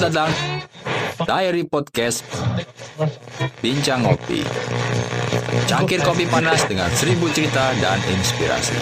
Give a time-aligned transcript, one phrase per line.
[0.00, 0.32] Datang
[1.28, 2.24] Diary Podcast
[3.60, 4.40] Bincang Ngopi.
[5.68, 8.80] Cangkir kopi panas dengan seribu cerita dan inspirasi.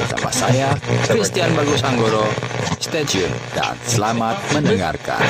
[0.00, 0.72] Bersama saya,
[1.04, 2.24] Christian Bagus Anggoro.
[2.80, 5.20] Stay tune dan selamat mendengarkan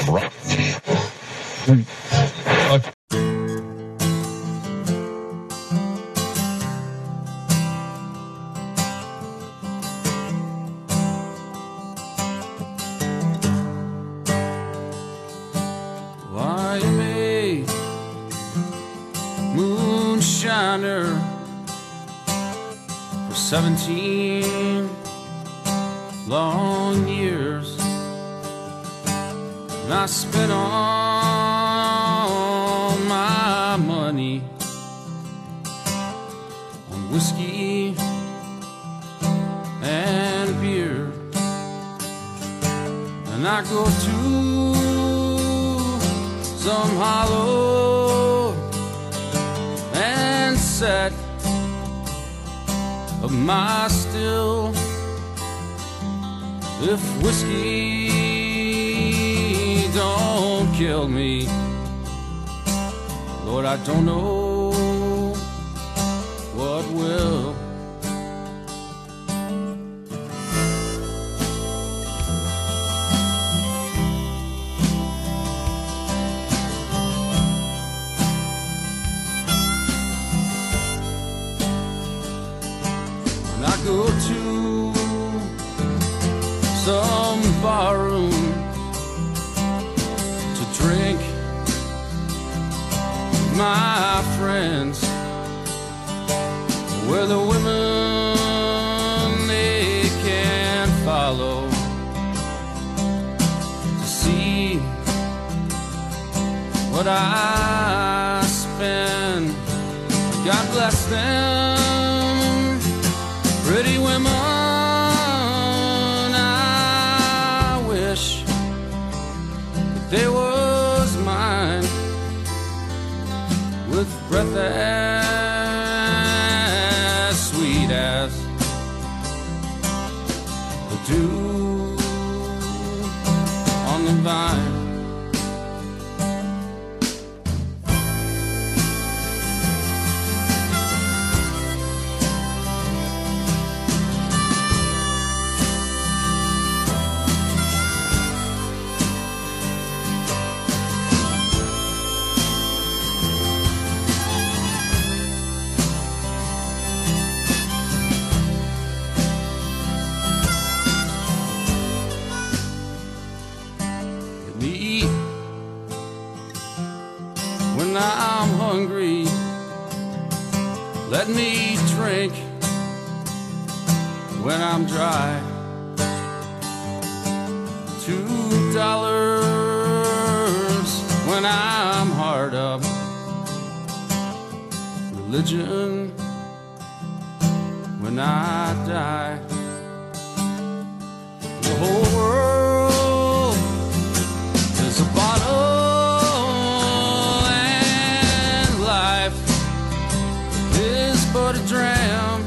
[201.54, 202.42] a dram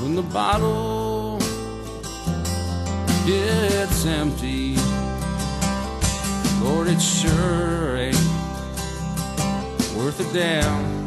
[0.00, 1.38] when the bottle
[3.26, 4.76] gets empty.
[6.62, 8.16] Lord it sure ain't
[9.96, 10.99] worth a damn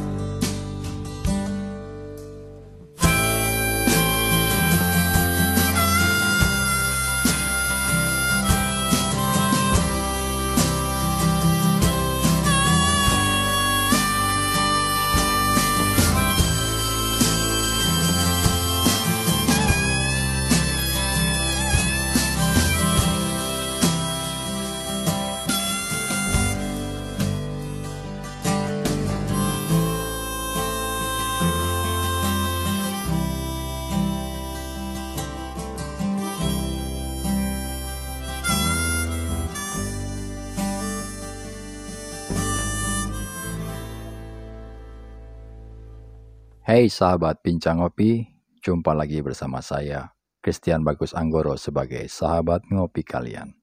[46.74, 48.25] Hey sahabat Bincang Ngopi,
[48.66, 50.10] jumpa lagi bersama saya,
[50.42, 53.54] Christian Bagus Anggoro sebagai sahabat ngopi kalian.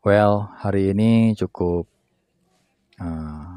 [0.00, 1.92] Well, hari ini cukup
[2.96, 3.52] uh,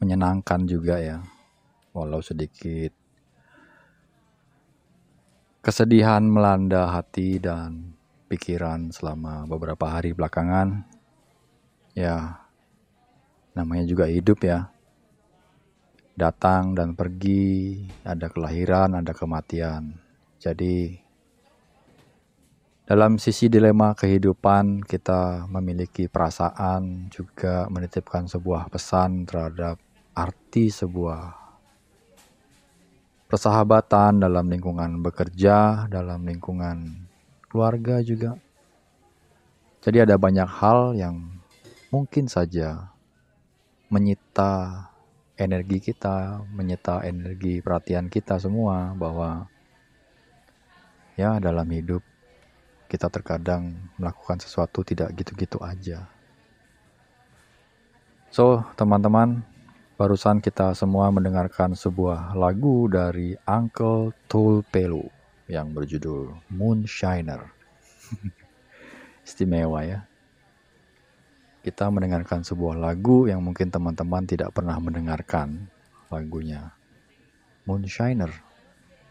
[0.00, 1.20] menyenangkan juga ya,
[1.92, 2.96] walau sedikit
[5.60, 7.92] Kesedihan melanda hati dan
[8.32, 10.88] pikiran selama beberapa hari belakangan.
[11.92, 12.40] Ya,
[13.52, 14.72] namanya juga hidup ya.
[16.18, 19.94] Datang dan pergi, ada kelahiran, ada kematian.
[20.42, 20.98] Jadi,
[22.90, 29.78] dalam sisi dilema kehidupan, kita memiliki perasaan juga menitipkan sebuah pesan terhadap
[30.18, 31.38] arti sebuah
[33.30, 37.06] persahabatan dalam lingkungan bekerja, dalam lingkungan
[37.46, 38.34] keluarga juga.
[39.84, 41.38] Jadi ada banyak hal yang
[41.94, 42.90] mungkin saja
[43.92, 44.84] menyita
[45.38, 49.46] energi kita, menyita energi perhatian kita semua bahwa
[51.14, 52.02] ya dalam hidup
[52.90, 56.10] kita terkadang melakukan sesuatu tidak gitu-gitu aja.
[58.28, 59.46] So, teman-teman,
[59.98, 65.02] Barusan kita semua mendengarkan sebuah lagu dari Uncle Tulpelu
[65.50, 67.50] yang berjudul Moonshiner.
[69.26, 70.06] Istimewa ya.
[71.58, 75.68] Kita mendengarkan sebuah lagu yang mungkin teman-teman tidak pernah mendengarkan
[76.08, 76.72] lagunya.
[77.68, 78.32] Moonshiner.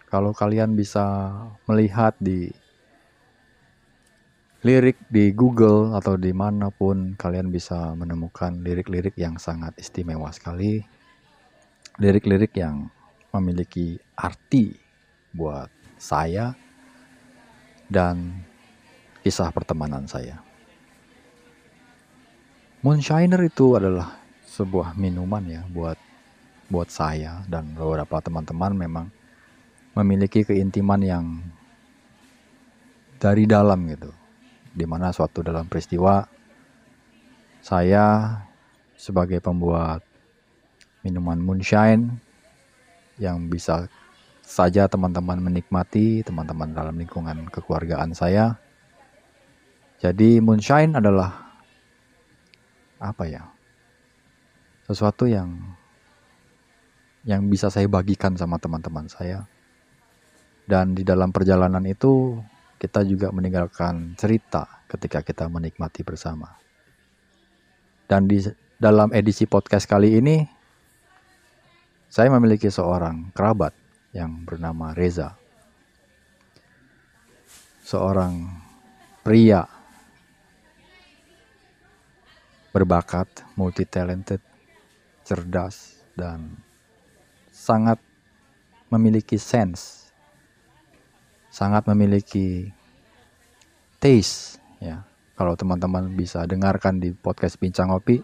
[0.08, 1.04] Kalau kalian bisa
[1.68, 2.50] melihat di
[4.66, 10.82] lirik di Google atau di mana pun kalian bisa menemukan lirik-lirik yang sangat istimewa sekali.
[12.00, 12.90] Lirik-lirik yang
[13.36, 14.74] memiliki arti
[15.36, 16.56] buat saya
[17.92, 18.42] dan
[19.22, 20.47] kisah pertemanan saya.
[22.86, 25.98] Moonshiner itu adalah sebuah minuman ya buat
[26.70, 29.08] buat saya dan beberapa teman-teman memang
[29.98, 31.26] memiliki keintiman yang
[33.18, 34.14] dari dalam gitu
[34.78, 36.30] di mana suatu dalam peristiwa
[37.66, 38.38] saya
[38.94, 40.06] sebagai pembuat
[41.02, 42.14] minuman moonshine
[43.18, 43.90] yang bisa
[44.46, 48.56] saja teman-teman menikmati, teman-teman dalam lingkungan kekeluargaan saya.
[49.98, 51.47] Jadi moonshine adalah
[52.98, 53.44] apa ya?
[54.86, 55.54] Sesuatu yang
[57.28, 59.44] yang bisa saya bagikan sama teman-teman saya.
[60.68, 62.40] Dan di dalam perjalanan itu
[62.80, 66.56] kita juga meninggalkan cerita ketika kita menikmati bersama.
[68.08, 68.40] Dan di
[68.80, 70.44] dalam edisi podcast kali ini,
[72.08, 73.76] saya memiliki seorang kerabat
[74.16, 75.36] yang bernama Reza.
[77.84, 78.48] Seorang
[79.24, 79.77] pria
[82.78, 83.26] berbakat,
[83.58, 84.38] multi-talented,
[85.26, 86.62] cerdas, dan
[87.50, 87.98] sangat
[88.94, 90.08] memiliki sense
[91.58, 92.70] sangat memiliki
[93.98, 95.02] taste ya.
[95.34, 98.22] Kalau teman-teman bisa dengarkan di podcast Bincang Ngopi,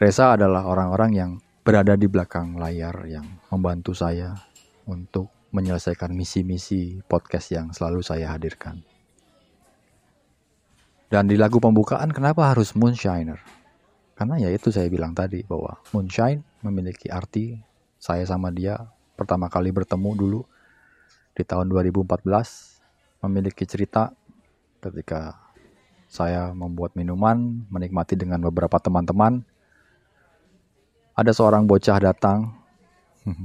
[0.00, 1.30] Reza adalah orang-orang yang
[1.64, 4.36] berada di belakang layar yang membantu saya
[4.84, 8.84] untuk menyelesaikan misi-misi podcast yang selalu saya hadirkan.
[11.12, 13.36] Dan di lagu pembukaan kenapa harus Moonshiner?
[14.16, 17.60] Karena ya itu saya bilang tadi bahwa Moonshine memiliki arti
[18.00, 18.80] saya sama dia
[19.12, 20.40] pertama kali bertemu dulu
[21.36, 22.24] di tahun 2014
[23.28, 24.16] memiliki cerita
[24.80, 25.36] ketika
[26.08, 29.44] saya membuat minuman, menikmati dengan beberapa teman-teman.
[31.12, 32.56] Ada seorang bocah datang,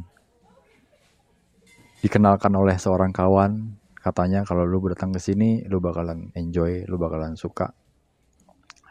[2.07, 3.75] dikenalkan oleh seorang kawan,
[4.07, 7.75] katanya kalau lu datang ke sini, lu bakalan enjoy, lu bakalan suka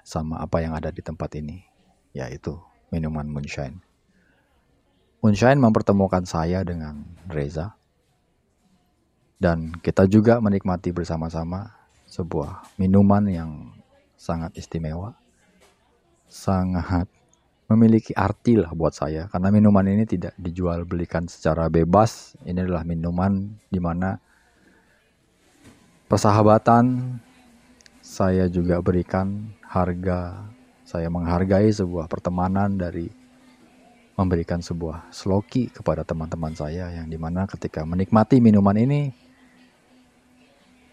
[0.05, 1.65] sama apa yang ada di tempat ini,
[2.13, 2.53] yaitu
[2.93, 3.81] minuman moonshine.
[5.25, 7.01] Moonshine mempertemukan saya dengan
[7.33, 7.73] Reza
[9.41, 11.73] dan kita juga menikmati bersama-sama
[12.07, 13.51] sebuah minuman yang
[14.21, 15.17] sangat istimewa,
[16.29, 17.09] sangat
[17.67, 22.39] memiliki arti lah buat saya karena minuman ini tidak dijual belikan secara bebas.
[22.47, 24.23] Ini adalah minuman di mana
[26.07, 27.19] persahabatan
[28.03, 30.47] saya juga berikan harga,
[30.87, 33.11] saya menghargai sebuah pertemanan dari
[34.17, 39.13] memberikan sebuah sloki kepada teman-teman saya yang di mana ketika menikmati minuman ini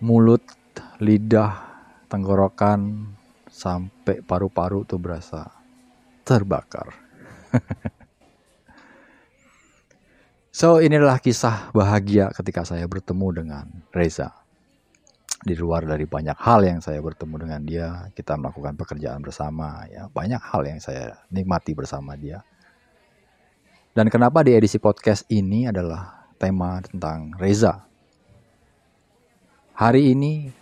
[0.04, 0.44] mulut,
[1.00, 1.56] lidah,
[2.12, 3.08] tenggorokan,
[3.48, 5.48] sampai paru-paru tuh berasa
[6.28, 6.92] terbakar.
[10.60, 13.66] so inilah kisah bahagia ketika saya bertemu dengan
[13.96, 14.43] Reza.
[15.44, 20.08] Di luar dari banyak hal yang saya bertemu dengan dia, kita melakukan pekerjaan bersama, ya
[20.08, 22.40] banyak hal yang saya nikmati bersama dia.
[23.92, 27.84] Dan kenapa di edisi podcast ini adalah tema tentang Reza,
[29.74, 30.54] Hari ini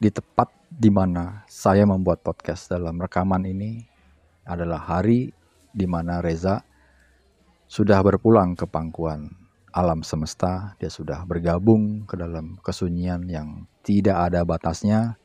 [0.00, 3.84] di tepat di mana saya membuat podcast dalam rekaman ini
[4.48, 5.36] adalah hari
[5.68, 6.64] di mana Reza
[7.68, 9.28] sudah berpulang ke pangkuan
[9.68, 15.20] alam semesta, dia sudah bergabung ke dalam kesunyian yang tidak ada batasnya,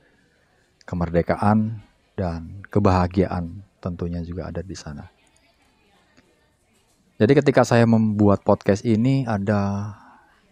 [0.83, 1.79] kemerdekaan
[2.19, 5.07] dan kebahagiaan tentunya juga ada di sana.
[7.19, 9.91] Jadi ketika saya membuat podcast ini ada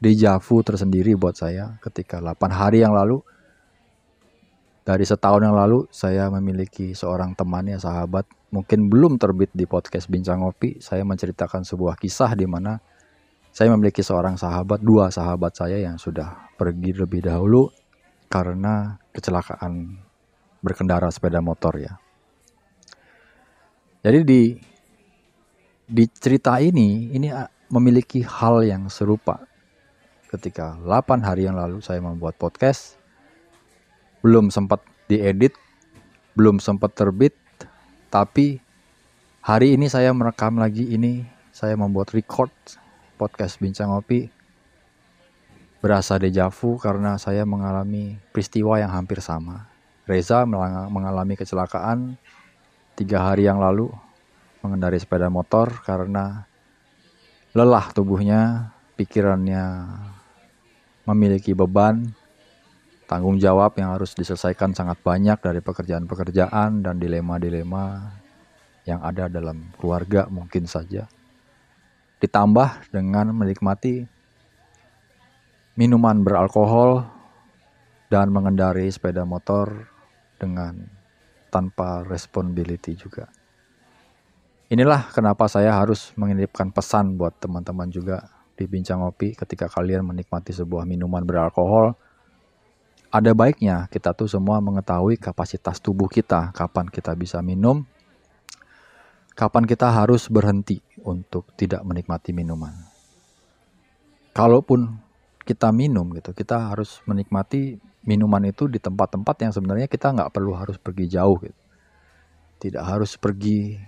[0.03, 1.79] dejavu tersendiri buat saya.
[1.79, 3.23] Ketika 8 hari yang lalu
[4.87, 8.23] dari setahun yang lalu saya memiliki seorang teman ya sahabat.
[8.47, 12.79] Mungkin belum terbit di podcast Bincang Ngopi saya menceritakan sebuah kisah di mana
[13.51, 17.67] saya memiliki seorang sahabat dua sahabat saya yang sudah pergi lebih dahulu
[18.27, 20.03] karena kecelakaan
[20.59, 21.95] berkendara sepeda motor ya.
[24.03, 24.41] Jadi di
[25.87, 27.31] di cerita ini ini
[27.71, 29.43] memiliki hal yang serupa.
[30.27, 32.99] Ketika 8 hari yang lalu saya membuat podcast
[34.19, 35.55] belum sempat diedit,
[36.35, 37.31] belum sempat terbit,
[38.11, 38.59] tapi
[39.39, 41.23] hari ini saya merekam lagi ini,
[41.55, 42.51] saya membuat record
[43.15, 44.36] podcast Bincang Ngopi
[45.77, 49.69] berasa dejavu karena saya mengalami peristiwa yang hampir sama.
[50.07, 50.47] Reza
[50.89, 52.15] mengalami kecelakaan
[52.95, 53.91] tiga hari yang lalu
[54.63, 56.47] mengendari sepeda motor karena
[57.53, 59.63] lelah tubuhnya, pikirannya
[61.05, 62.11] memiliki beban,
[63.07, 68.11] tanggung jawab yang harus diselesaikan sangat banyak dari pekerjaan-pekerjaan dan dilema-dilema
[68.87, 71.07] yang ada dalam keluarga mungkin saja.
[72.19, 74.16] Ditambah dengan menikmati
[75.77, 77.05] minuman beralkohol
[78.09, 79.87] dan mengendari sepeda motor
[80.41, 80.73] dengan
[81.53, 83.29] tanpa responsibility juga.
[84.67, 90.51] Inilah kenapa saya harus mengirimkan pesan buat teman-teman juga di Bincang Ngopi ketika kalian menikmati
[90.51, 91.95] sebuah minuman beralkohol
[93.07, 97.87] ada baiknya kita tuh semua mengetahui kapasitas tubuh kita, kapan kita bisa minum,
[99.31, 102.75] kapan kita harus berhenti untuk tidak menikmati minuman.
[104.35, 105.06] Kalaupun
[105.47, 110.51] kita minum gitu, kita harus menikmati minuman itu di tempat-tempat yang sebenarnya kita nggak perlu
[110.51, 111.61] harus pergi jauh gitu.
[112.67, 113.79] Tidak harus pergi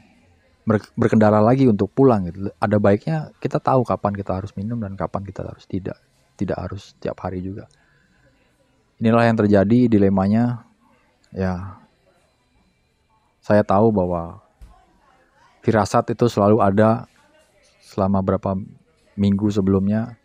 [0.95, 2.47] berkendara lagi untuk pulang gitu.
[2.55, 5.99] Ada baiknya kita tahu kapan kita harus minum dan kapan kita harus tidak.
[6.39, 7.67] Tidak harus tiap hari juga
[8.99, 10.67] inilah yang terjadi dilemanya
[11.31, 11.79] ya
[13.39, 14.43] saya tahu bahwa
[15.63, 17.07] firasat itu selalu ada
[17.79, 18.59] selama berapa
[19.15, 20.19] minggu sebelumnya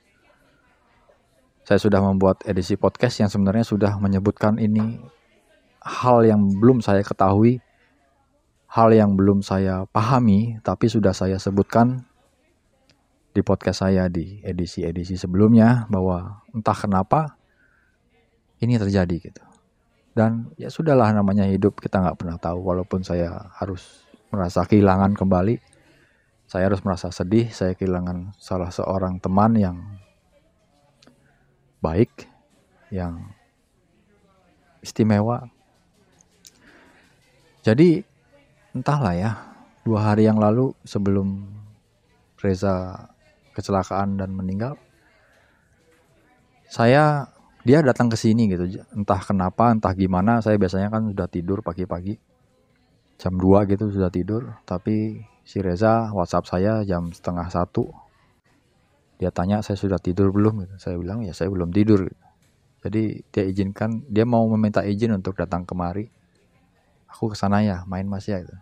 [1.64, 5.00] saya sudah membuat edisi podcast yang sebenarnya sudah menyebutkan ini
[5.80, 7.60] hal yang belum saya ketahui
[8.68, 12.04] hal yang belum saya pahami tapi sudah saya sebutkan
[13.34, 17.34] di podcast saya di edisi-edisi sebelumnya bahwa entah kenapa
[18.62, 19.42] ini terjadi gitu.
[20.14, 25.58] Dan ya sudahlah namanya hidup kita nggak pernah tahu walaupun saya harus merasa kehilangan kembali.
[26.46, 29.76] Saya harus merasa sedih, saya kehilangan salah seorang teman yang
[31.84, 32.24] baik,
[32.88, 33.20] yang
[34.80, 35.52] istimewa.
[37.60, 38.00] Jadi
[38.72, 39.32] entahlah ya,
[39.84, 41.44] dua hari yang lalu sebelum
[42.40, 43.08] Reza
[43.52, 44.80] kecelakaan dan meninggal,
[46.68, 47.28] saya
[47.64, 48.84] dia datang ke sini gitu.
[48.92, 52.20] Entah kenapa entah gimana saya biasanya kan sudah tidur pagi-pagi.
[53.14, 58.03] Jam 2 gitu sudah tidur tapi si Reza WhatsApp saya jam setengah satu
[59.24, 60.76] dia tanya saya sudah tidur belum gitu.
[60.76, 62.24] saya bilang ya saya belum tidur gitu.
[62.84, 63.02] jadi
[63.32, 66.12] dia izinkan dia mau meminta izin untuk datang kemari
[67.08, 68.52] aku ke sana ya main mas ya gitu.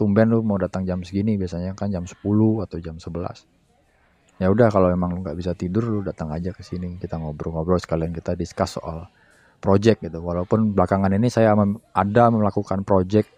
[0.00, 2.16] tumben lu mau datang jam segini biasanya kan jam 10
[2.64, 6.64] atau jam 11 ya udah kalau emang lu nggak bisa tidur lu datang aja ke
[6.64, 9.12] sini kita ngobrol-ngobrol sekalian kita discuss soal
[9.60, 11.52] project gitu walaupun belakangan ini saya
[11.92, 13.28] ada melakukan project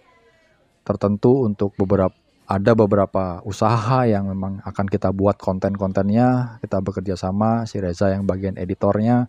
[0.87, 2.15] tertentu untuk beberapa
[2.53, 6.61] ada beberapa usaha yang memang akan kita buat konten-kontennya.
[6.61, 9.25] Kita bekerja sama si Reza yang bagian editornya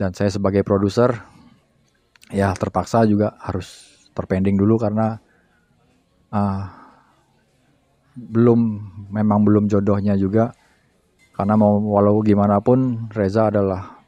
[0.00, 1.12] dan saya sebagai produser.
[2.32, 5.20] Ya terpaksa juga harus terpending dulu karena
[6.32, 6.64] uh,
[8.16, 8.60] belum
[9.12, 10.56] memang belum jodohnya juga.
[11.36, 14.00] Karena mau walau gimana pun Reza adalah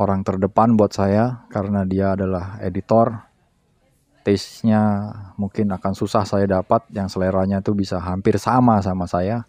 [0.00, 3.27] orang terdepan buat saya karena dia adalah editor
[4.28, 5.08] taste-nya
[5.40, 9.48] mungkin akan susah saya dapat yang seleranya tuh bisa hampir sama sama saya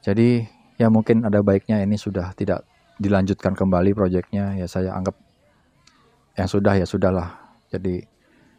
[0.00, 0.48] jadi
[0.80, 2.64] ya mungkin ada baiknya ini sudah tidak
[2.96, 5.12] dilanjutkan kembali proyeknya ya saya anggap
[6.40, 7.28] yang sudah ya sudahlah
[7.68, 8.08] jadi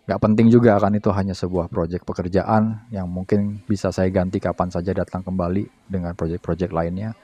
[0.03, 4.67] Gak penting juga kan itu hanya sebuah proyek pekerjaan yang mungkin bisa saya ganti kapan
[4.67, 7.15] saja datang kembali dengan proyek-proyek lainnya.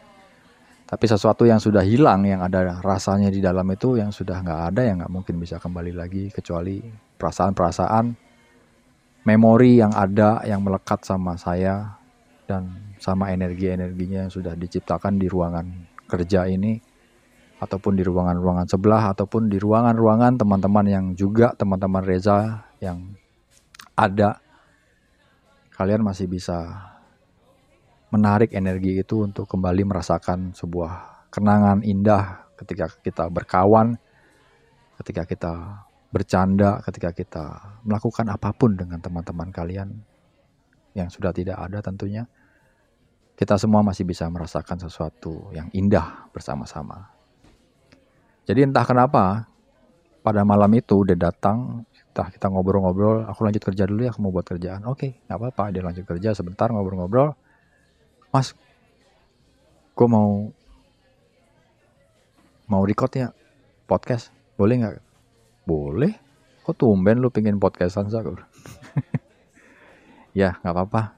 [0.87, 4.81] Tapi sesuatu yang sudah hilang, yang ada rasanya di dalam itu, yang sudah nggak ada,
[4.87, 6.79] yang nggak mungkin bisa kembali lagi kecuali
[7.19, 8.15] perasaan-perasaan,
[9.27, 11.99] memori yang ada, yang melekat sama saya,
[12.49, 15.69] dan sama energi-energinya yang sudah diciptakan di ruangan
[16.09, 16.81] kerja ini
[17.61, 23.13] ataupun di ruangan-ruangan sebelah ataupun di ruangan-ruangan teman-teman yang juga teman-teman Reza yang
[23.93, 24.41] ada.
[25.77, 26.89] Kalian masih bisa
[28.09, 33.95] menarik energi itu untuk kembali merasakan sebuah kenangan indah ketika kita berkawan,
[34.99, 35.53] ketika kita
[36.09, 37.45] bercanda, ketika kita
[37.85, 39.89] melakukan apa pun dengan teman-teman kalian
[40.97, 42.25] yang sudah tidak ada tentunya.
[43.37, 47.07] Kita semua masih bisa merasakan sesuatu yang indah bersama-sama.
[48.43, 49.47] Jadi entah kenapa
[50.19, 54.33] pada malam itu dia datang, entah kita ngobrol-ngobrol, aku lanjut kerja dulu ya, aku mau
[54.35, 54.83] buat kerjaan.
[54.91, 57.31] Oke, nggak apa-apa, dia lanjut kerja sebentar ngobrol-ngobrol.
[58.33, 58.51] Mas,
[59.95, 60.51] gue mau
[62.67, 63.27] mau record ya
[63.87, 65.08] podcast, boleh nggak?
[65.69, 66.17] Boleh.
[66.65, 68.17] Kok tumben lu pengen podcastan sih?
[70.39, 71.13] ya nggak apa-apa.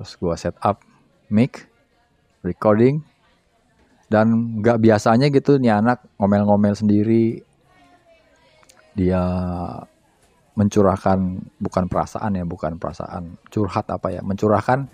[0.00, 0.80] Terus gue set up
[1.28, 1.68] mic,
[2.40, 3.04] recording,
[4.08, 7.44] dan nggak biasanya gitu nih anak ngomel-ngomel sendiri
[8.98, 9.22] dia
[10.58, 14.90] mencurahkan bukan perasaan ya bukan perasaan curhat apa ya mencurahkan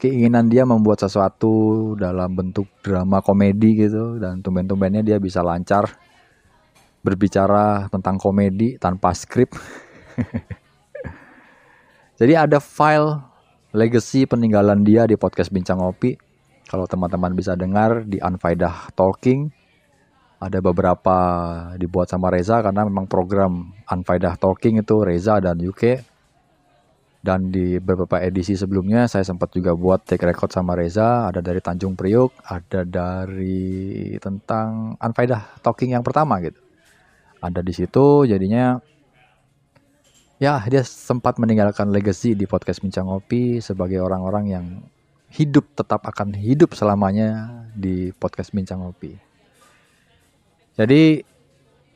[0.00, 6.05] keinginan dia membuat sesuatu dalam bentuk drama komedi gitu dan tumben-tumbennya dia bisa lancar
[7.06, 9.54] berbicara tentang komedi tanpa skrip
[12.18, 13.22] jadi ada file
[13.70, 16.26] legacy peninggalan dia di podcast Bincang Ngopi
[16.66, 19.46] kalau teman-teman bisa dengar di Unfaidah Talking,
[20.42, 21.18] ada beberapa
[21.78, 26.14] dibuat sama Reza karena memang program Unfaidah Talking itu Reza dan UK.
[27.26, 31.58] Dan di beberapa edisi sebelumnya saya sempat juga buat take record sama Reza, ada dari
[31.58, 36.65] Tanjung Priuk, ada dari tentang Unfaidah Talking yang pertama gitu.
[37.46, 38.82] Ada di situ jadinya
[40.36, 44.66] ya dia sempat meninggalkan legacy di podcast Bincang Ngopi sebagai orang-orang yang
[45.30, 49.14] hidup tetap akan hidup selamanya di podcast Bincang Ngopi.
[50.76, 51.22] Jadi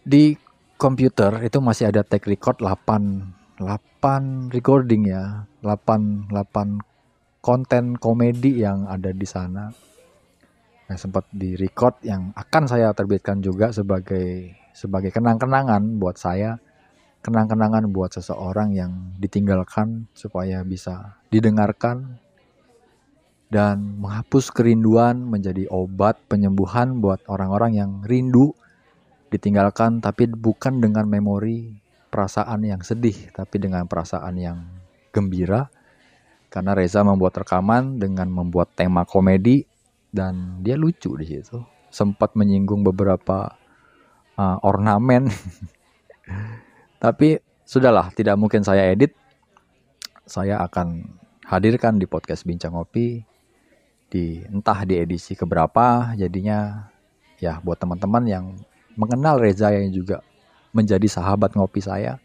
[0.01, 0.39] di
[0.81, 8.89] komputer itu masih ada take record 8 8 recording ya, 8 8 konten komedi yang
[8.89, 9.69] ada di sana.
[10.89, 16.59] Yang sempat di record yang akan saya terbitkan juga sebagai sebagai kenang-kenangan buat saya,
[17.21, 22.21] kenang-kenangan buat seseorang yang ditinggalkan supaya bisa didengarkan
[23.51, 28.55] dan menghapus kerinduan menjadi obat penyembuhan buat orang-orang yang rindu
[29.31, 31.75] ditinggalkan tapi bukan dengan memori
[32.11, 34.59] perasaan yang sedih tapi dengan perasaan yang
[35.15, 35.71] gembira.
[36.51, 39.63] Karena Reza membuat rekaman dengan membuat tema komedi
[40.11, 41.63] dan dia lucu di situ.
[41.95, 43.55] Sempat menyinggung beberapa
[44.41, 45.29] uh, ornamen.
[47.05, 47.37] Tapi
[47.69, 49.13] sudahlah tidak mungkin saya edit.
[50.25, 51.05] Saya akan
[51.45, 53.21] hadirkan di podcast Bincang Ngopi.
[54.09, 56.17] Di entah di edisi keberapa.
[56.17, 56.89] Jadinya
[57.37, 58.45] ya buat teman-teman yang
[58.97, 60.25] mengenal Reza yang juga
[60.73, 62.23] menjadi sahabat ngopi saya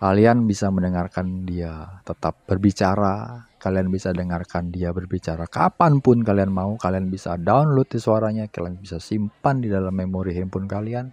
[0.00, 6.80] kalian bisa mendengarkan dia tetap berbicara kalian bisa dengarkan dia berbicara kapan pun kalian mau
[6.80, 11.12] kalian bisa download di suaranya kalian bisa simpan di dalam memori handphone kalian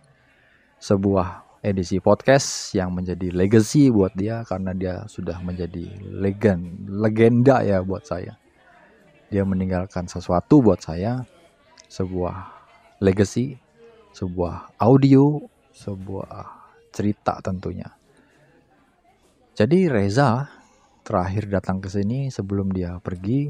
[0.79, 5.83] sebuah edisi podcast yang menjadi legacy buat dia karena dia sudah menjadi
[6.15, 8.39] legend legenda ya buat saya
[9.27, 11.27] dia meninggalkan sesuatu buat saya,
[11.91, 12.35] sebuah
[13.03, 13.59] legacy,
[14.15, 15.43] sebuah audio,
[15.75, 16.47] sebuah
[16.95, 17.96] cerita tentunya.
[19.57, 20.45] Jadi Reza
[21.01, 23.49] terakhir datang ke sini sebelum dia pergi,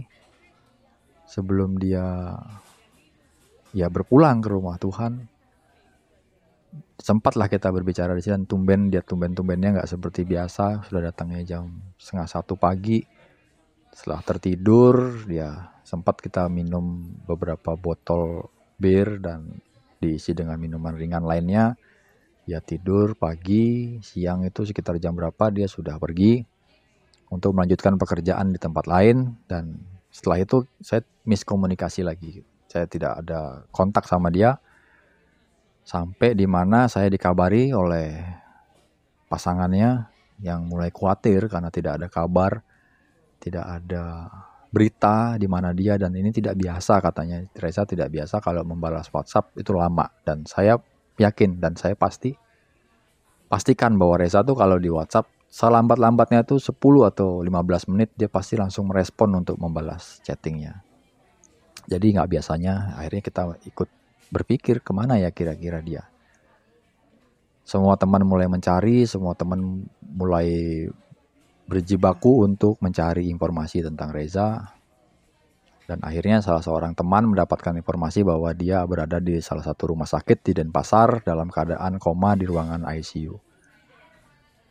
[1.27, 2.31] sebelum dia
[3.75, 5.27] ya berpulang ke rumah Tuhan.
[6.95, 12.27] Sempatlah kita berbicara di sini tumben dia tumben-tumbennya nggak seperti biasa sudah datangnya jam setengah
[12.27, 13.03] satu pagi
[13.91, 18.47] setelah tertidur dia sempat kita minum beberapa botol
[18.79, 19.59] bir dan
[19.97, 21.73] diisi dengan minuman ringan lainnya
[22.47, 26.47] dia tidur pagi siang itu sekitar jam berapa dia sudah pergi
[27.27, 29.35] untuk melanjutkan pekerjaan di tempat lain.
[29.43, 32.39] Dan setelah itu saya miskomunikasi lagi.
[32.71, 34.55] Saya tidak ada kontak sama dia.
[35.83, 38.15] Sampai di mana saya dikabari oleh
[39.27, 40.07] pasangannya
[40.39, 42.63] yang mulai khawatir karena tidak ada kabar
[43.37, 44.27] tidak ada
[44.71, 45.95] berita di mana dia.
[45.95, 47.43] Dan ini tidak biasa katanya.
[47.55, 50.09] Reza tidak biasa kalau membalas WhatsApp itu lama.
[50.25, 50.75] Dan saya
[51.19, 51.59] yakin.
[51.61, 52.33] Dan saya pasti
[53.47, 56.75] pastikan bahwa Reza tuh kalau di WhatsApp selambat-lambatnya tuh 10
[57.07, 60.83] atau 15 menit dia pasti langsung merespon untuk membalas chattingnya.
[61.87, 62.99] Jadi nggak biasanya.
[62.99, 63.89] Akhirnya kita ikut
[64.27, 66.03] berpikir ke mana ya kira-kira dia.
[67.63, 70.87] Semua teman mulai mencari semua teman mulai
[71.67, 74.76] berjibaku untuk mencari informasi tentang Reza
[75.87, 80.43] Dan akhirnya salah seorang teman mendapatkan informasi bahwa dia berada di salah satu rumah sakit
[80.43, 83.35] di Denpasar dalam keadaan koma di ruangan ICU.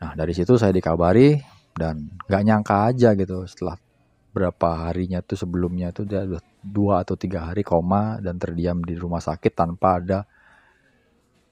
[0.04, 1.40] Nah dari situ saya dikabari
[1.72, 3.80] dan gak nyangka aja gitu setelah
[4.36, 8.92] berapa harinya tuh sebelumnya tuh dia udah dua atau tiga hari koma dan terdiam di
[8.92, 10.18] rumah sakit tanpa ada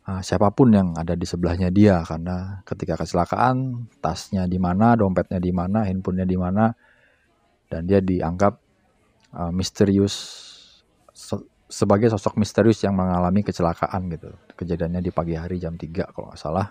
[0.05, 5.41] uh, siapa pun yang ada di sebelahnya dia karena ketika kecelakaan tasnya di mana, dompetnya
[5.41, 6.65] di mana, handphonenya di mana
[7.73, 8.61] dan dia dianggap
[9.35, 10.15] uh, misterius
[11.11, 14.31] so, sebagai sosok misterius yang mengalami kecelakaan gitu.
[14.55, 16.71] Kejadiannya di pagi hari jam 3 kalau nggak salah.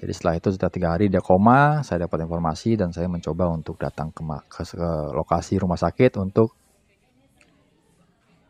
[0.00, 3.76] Jadi setelah itu setelah tiga hari dia koma, saya dapat informasi dan saya mencoba untuk
[3.76, 6.56] datang ke, ke, ke lokasi rumah sakit untuk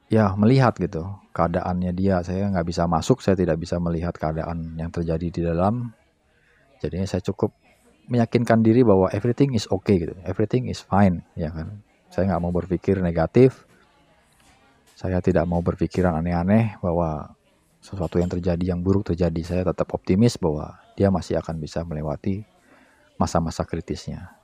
[0.07, 2.23] ya melihat gitu keadaannya dia.
[2.23, 5.91] Saya nggak bisa masuk, saya tidak bisa melihat keadaan yang terjadi di dalam.
[6.79, 7.51] Jadinya saya cukup
[8.07, 11.83] meyakinkan diri bahwa everything is okay gitu, everything is fine, ya kan.
[12.11, 13.65] Saya nggak mau berpikir negatif.
[14.99, 17.33] Saya tidak mau berpikiran aneh-aneh bahwa
[17.81, 19.41] sesuatu yang terjadi yang buruk terjadi.
[19.41, 22.45] Saya tetap optimis bahwa dia masih akan bisa melewati
[23.17, 24.37] masa-masa kritisnya.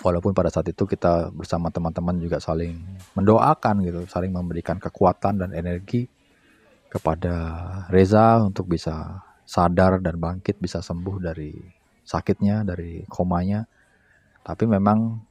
[0.00, 2.76] Walaupun pada saat itu kita bersama teman-teman juga saling
[3.16, 6.04] mendoakan gitu, saling memberikan kekuatan dan energi
[6.92, 7.34] kepada
[7.88, 11.52] Reza untuk bisa sadar dan bangkit, bisa sembuh dari
[12.04, 13.64] sakitnya, dari komanya.
[14.44, 15.25] Tapi memang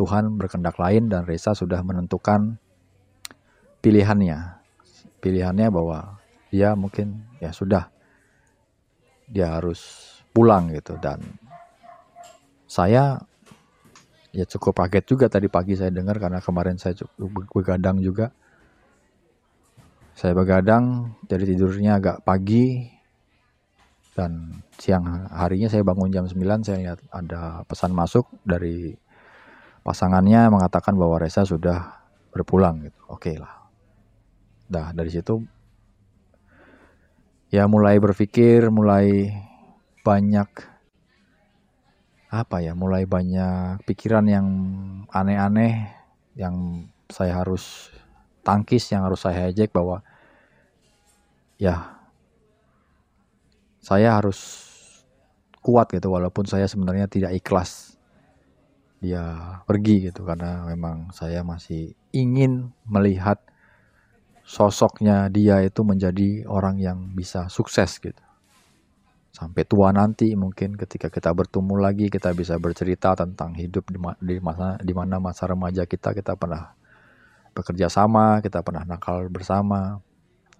[0.00, 2.56] Tuhan berkendak lain dan Reza sudah menentukan
[3.84, 4.56] pilihannya.
[5.20, 6.16] Pilihannya bahwa
[6.48, 7.92] dia mungkin ya sudah
[9.28, 9.84] dia harus
[10.32, 11.20] pulang gitu dan
[12.64, 13.20] saya
[14.32, 18.32] ya cukup kaget juga tadi pagi saya dengar karena kemarin saya cukup begadang juga
[20.16, 22.88] saya begadang jadi tidurnya agak pagi
[24.14, 28.94] dan siang harinya saya bangun jam 9 saya lihat ada pesan masuk dari
[29.90, 31.98] pasangannya mengatakan bahwa Reza sudah
[32.30, 33.00] berpulang gitu.
[33.10, 33.66] Oke okay lah.
[34.70, 35.42] Dah dari situ
[37.50, 39.34] ya mulai berpikir, mulai
[40.06, 40.46] banyak
[42.30, 44.46] apa ya, mulai banyak pikiran yang
[45.10, 45.90] aneh-aneh
[46.38, 47.90] yang saya harus
[48.46, 50.06] tangkis, yang harus saya hijack bahwa
[51.58, 51.98] ya
[53.82, 54.38] saya harus
[55.58, 57.89] kuat gitu walaupun saya sebenarnya tidak ikhlas
[59.00, 59.24] dia
[59.64, 63.40] pergi gitu karena memang saya masih ingin melihat
[64.44, 68.20] sosoknya dia itu menjadi orang yang bisa sukses gitu.
[69.32, 74.36] Sampai tua nanti mungkin ketika kita bertemu lagi kita bisa bercerita tentang hidup di, di
[74.42, 76.76] masa di mana masa remaja kita kita pernah
[77.56, 80.02] bekerja sama, kita pernah nakal bersama,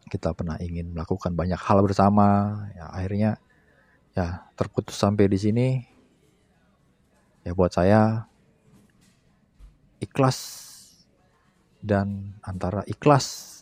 [0.08, 2.62] kita pernah ingin melakukan banyak hal bersama.
[2.72, 3.30] Ya akhirnya
[4.16, 5.68] ya terputus sampai di sini.
[7.42, 8.29] Ya buat saya
[10.00, 10.38] ikhlas
[11.80, 13.56] dan antara ikhlas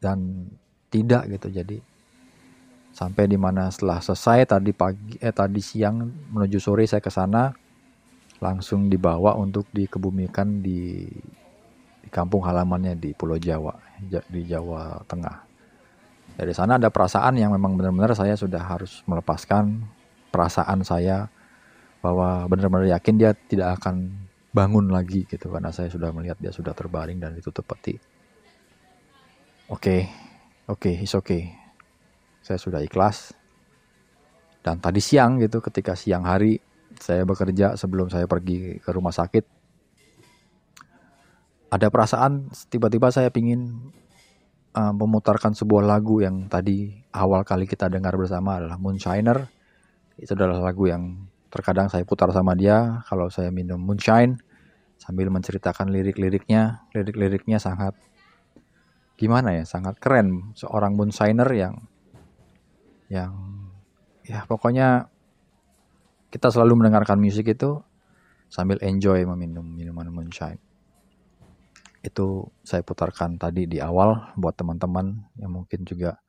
[0.00, 0.48] dan
[0.92, 1.48] tidak gitu.
[1.52, 1.78] Jadi
[2.96, 6.00] sampai di mana setelah selesai tadi pagi eh tadi siang
[6.32, 7.52] menuju sore saya ke sana
[8.40, 11.04] langsung dibawa untuk dikebumikan di
[12.00, 13.76] di kampung halamannya di Pulau Jawa
[14.28, 15.36] di Jawa Tengah.
[16.36, 19.88] Dari sana ada perasaan yang memang benar-benar saya sudah harus melepaskan
[20.28, 21.32] perasaan saya
[22.04, 24.25] bahwa benar-benar yakin dia tidak akan
[24.56, 28.00] bangun lagi gitu karena saya sudah melihat dia sudah terbaring dan ditutup peti
[29.66, 30.00] Oke, okay,
[30.70, 31.50] oke, okay, is okay.
[32.38, 33.34] Saya sudah ikhlas.
[34.62, 36.62] Dan tadi siang gitu, ketika siang hari
[37.02, 39.42] saya bekerja sebelum saya pergi ke rumah sakit,
[41.74, 43.90] ada perasaan tiba-tiba saya pingin
[44.78, 49.50] uh, memutarkan sebuah lagu yang tadi awal kali kita dengar bersama adalah Moonshiner.
[50.14, 54.38] Itu adalah lagu yang terkadang saya putar sama dia kalau saya minum moonshine
[55.06, 56.90] sambil menceritakan lirik-liriknya.
[56.90, 57.94] Lirik-liriknya sangat
[59.16, 61.74] gimana ya sangat keren seorang moonshiner yang
[63.08, 63.32] yang
[64.28, 65.08] ya pokoknya
[66.28, 67.80] kita selalu mendengarkan musik itu
[68.52, 70.60] sambil enjoy meminum minuman moonshine
[72.06, 76.22] itu saya putarkan tadi di awal buat teman-teman yang mungkin juga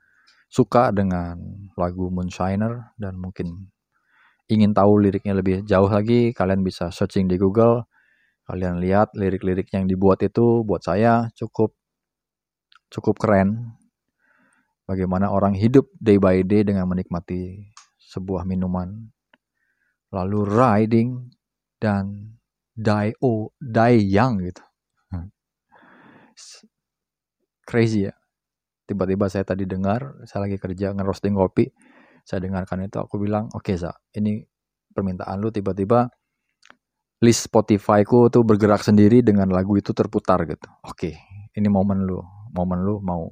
[0.50, 1.38] suka dengan
[1.78, 3.70] lagu Moonshiner dan mungkin
[4.50, 7.86] ingin tahu liriknya lebih jauh lagi kalian bisa searching di Google
[8.48, 11.76] kalian lihat lirik-lirik yang dibuat itu buat saya cukup
[12.88, 13.76] cukup keren.
[14.88, 17.68] Bagaimana orang hidup day by day dengan menikmati
[18.00, 19.12] sebuah minuman.
[20.16, 21.28] Lalu riding
[21.76, 22.40] dan
[22.72, 24.64] die oh die young gitu.
[27.68, 28.16] Crazy ya.
[28.88, 31.68] Tiba-tiba saya tadi dengar saya lagi kerja ngerosting kopi.
[32.24, 34.40] Saya dengarkan itu aku bilang oke okay, sa ini
[34.96, 35.52] permintaan lu.
[35.52, 36.08] Tiba-tiba
[37.24, 40.70] list Spotify ku tuh bergerak sendiri dengan lagu itu terputar gitu.
[40.86, 41.16] Oke okay
[41.58, 42.22] ini momen lu.
[42.54, 43.26] Momen lu mau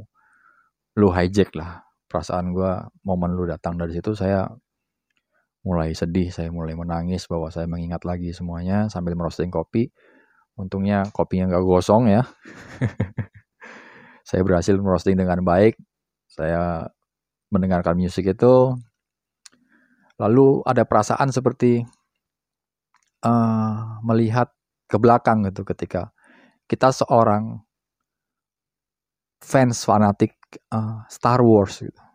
[0.97, 1.85] lu hijack lah.
[2.09, 2.71] Perasaan gue
[3.05, 4.49] momen lu datang dari situ saya
[5.65, 9.93] mulai sedih saya mulai menangis bahwa saya mengingat lagi semuanya sambil merosting kopi.
[10.57, 12.23] Untungnya kopinya nggak gosong ya.
[14.25, 15.75] Saya berhasil merosting dengan baik.
[16.31, 16.87] Saya
[17.53, 18.73] mendengarkan musik itu.
[20.17, 21.83] Lalu ada perasaan seperti
[23.25, 24.53] uh, melihat
[24.85, 26.13] ke belakang gitu ketika
[26.69, 27.65] kita seorang
[29.41, 30.37] fans fanatik
[30.69, 32.05] uh, Star Wars gitu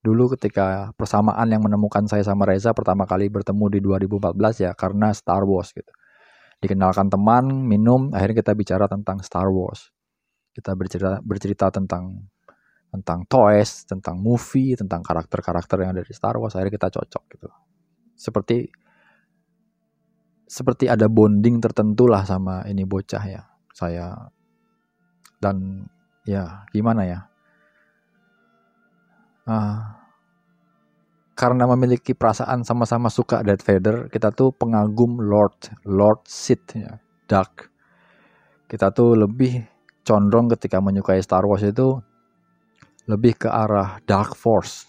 [0.00, 5.12] dulu ketika persamaan yang menemukan saya sama Reza pertama kali bertemu di 2014 ya karena
[5.12, 5.92] Star Wars gitu.
[6.60, 9.92] Dikenalkan teman, minum, akhirnya kita bicara tentang Star Wars.
[10.52, 12.28] Kita bercerita bercerita tentang
[12.90, 16.56] tentang toys, tentang movie, tentang karakter-karakter yang ada di Star Wars.
[16.56, 17.48] Akhirnya kita cocok gitu.
[18.16, 18.68] Seperti
[20.50, 23.42] seperti ada bonding tertentu lah sama ini bocah ya.
[23.70, 24.18] Saya
[25.38, 25.86] dan
[26.26, 27.30] ya gimana ya
[29.50, 29.78] uh,
[31.34, 37.72] karena memiliki perasaan sama-sama suka Darth Vader, kita tuh pengagum Lord, Lord Sith ya, Dark.
[38.68, 39.64] Kita tuh lebih
[40.04, 41.96] condong ketika menyukai Star Wars itu
[43.08, 44.84] lebih ke arah Dark Force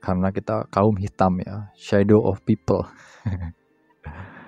[0.00, 2.88] karena kita kaum hitam ya, Shadow of People.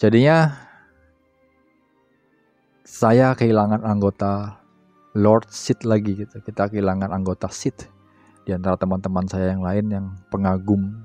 [0.00, 0.48] Jadinya
[2.88, 4.64] saya kehilangan anggota
[5.12, 6.40] Lord Sith lagi gitu.
[6.40, 7.84] Kita kehilangan anggota Sith
[8.48, 11.04] di antara teman-teman saya yang lain yang pengagum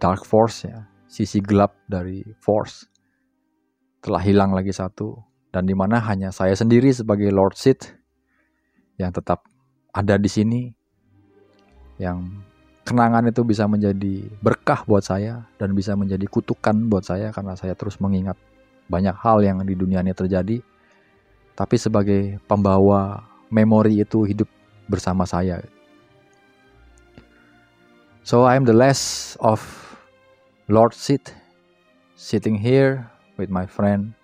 [0.00, 2.88] Dark Force ya, sisi gelap dari Force
[4.02, 5.14] telah hilang lagi satu
[5.52, 7.92] dan di mana hanya saya sendiri sebagai Lord Sith
[8.96, 9.44] yang tetap
[9.92, 10.72] ada di sini
[12.00, 12.24] yang
[12.82, 17.78] kenangan itu bisa menjadi berkah buat saya dan bisa menjadi kutukan buat saya karena saya
[17.78, 18.34] terus mengingat
[18.90, 20.58] banyak hal yang di dunia ini terjadi
[21.54, 24.48] tapi sebagai pembawa memori itu hidup
[24.90, 25.62] bersama saya
[28.22, 29.58] So I am the last of
[30.68, 31.26] Lord Sid,
[32.14, 34.14] sitting here with my friend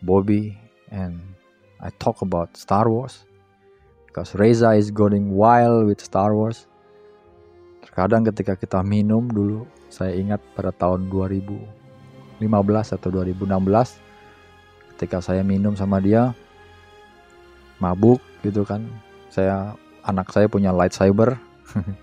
[0.00, 0.56] Bobby,
[0.88, 1.20] and
[1.84, 3.28] I talk about Star Wars
[4.08, 6.66] because Reza is going wild with Star Wars.
[7.94, 12.42] Terkadang ketika kita minum dulu, saya ingat pada tahun 2015
[12.90, 13.54] atau 2016
[14.98, 16.34] ketika saya minum sama dia
[17.78, 18.82] mabuk gitu kan.
[19.30, 21.38] Saya anak saya punya lightsaber.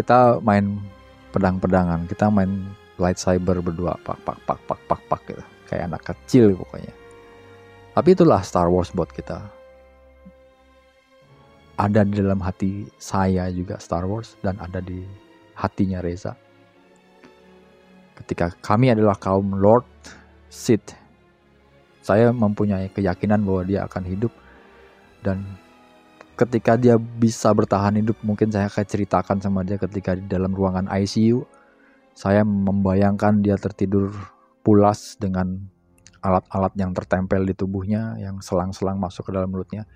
[0.00, 0.80] Kita main
[1.28, 5.44] pedang-pedangan kita main lightsaber berdua pak pak pak pak pak pak gitu.
[5.68, 6.94] Kayak anak kecil pokoknya.
[7.92, 9.44] Tapi itulah Star Wars buat kita
[11.74, 15.02] ada di dalam hati saya juga Star Wars dan ada di
[15.58, 16.38] hatinya Reza.
[18.14, 19.86] Ketika kami adalah kaum Lord
[20.46, 20.94] Sith
[22.04, 24.32] saya mempunyai keyakinan bahwa dia akan hidup.
[25.24, 25.40] Dan
[26.36, 30.84] ketika dia bisa bertahan hidup mungkin saya akan ceritakan sama dia ketika di dalam ruangan
[30.92, 31.48] ICU
[32.12, 34.12] saya membayangkan dia tertidur
[34.60, 35.64] pulas dengan
[36.20, 39.88] alat-alat yang tertempel di tubuhnya yang selang-selang masuk ke dalam mulutnya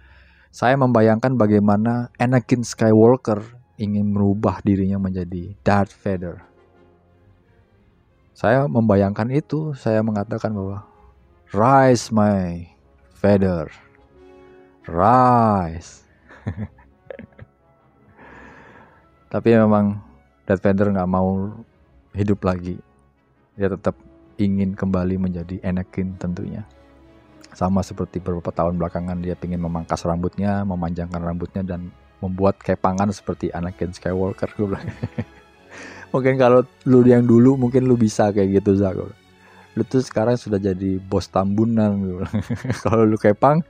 [0.48, 3.44] saya membayangkan bagaimana Anakin Skywalker
[3.78, 6.42] ingin merubah dirinya menjadi Darth Vader
[8.32, 10.86] saya membayangkan itu saya mengatakan bahwa
[11.52, 12.68] rise my
[13.18, 13.68] Vader
[14.88, 16.02] rise
[19.28, 20.00] Tapi memang
[20.48, 21.52] Darth Vader nggak mau
[22.16, 22.80] hidup lagi.
[23.60, 23.92] Dia tetap
[24.40, 26.64] ingin kembali menjadi Anakin tentunya.
[27.58, 31.90] Sama seperti beberapa tahun belakangan dia ingin memangkas rambutnya, memanjangkan rambutnya dan
[32.22, 34.46] membuat kepangan seperti Anakin Skywalker.
[36.14, 38.94] mungkin kalau lu yang dulu mungkin lu bisa kayak gitu Zak.
[39.74, 41.98] Lu tuh sekarang sudah jadi bos tambunan.
[42.86, 43.66] kalau lu kepang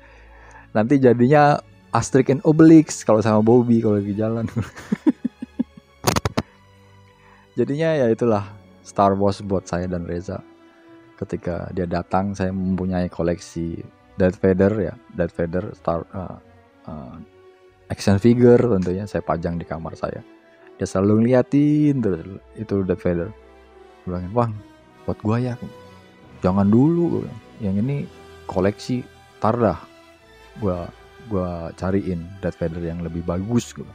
[0.76, 1.56] nanti jadinya
[1.88, 4.44] Asterix and Obelix kalau sama Bobby kalau lagi jalan.
[7.58, 8.46] Jadinya ya itulah
[8.86, 10.38] Star Wars buat saya dan Reza.
[11.18, 13.82] Ketika dia datang, saya mempunyai koleksi
[14.14, 16.38] Darth Vader ya, Darth Vader Star uh,
[16.86, 17.16] uh,
[17.90, 20.22] action figure tentunya saya pajang di kamar saya.
[20.78, 22.22] Dia selalu ngeliatin terus
[22.54, 23.34] itu Darth Vader.
[24.06, 24.50] Bilangin, "Wah,
[25.02, 25.54] buat gua ya."
[26.38, 27.26] Jangan dulu,
[27.58, 28.06] yang ini
[28.46, 29.02] koleksi
[29.42, 29.78] tar dah.
[30.62, 30.86] Gua
[31.28, 33.92] gue cariin Darth Vader yang lebih bagus gitu.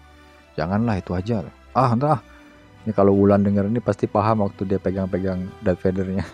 [0.54, 1.42] Janganlah itu aja.
[1.74, 2.22] Ah entah.
[2.84, 6.24] Ini kalau Wulan denger ini pasti paham waktu dia pegang-pegang Darth Vadernya.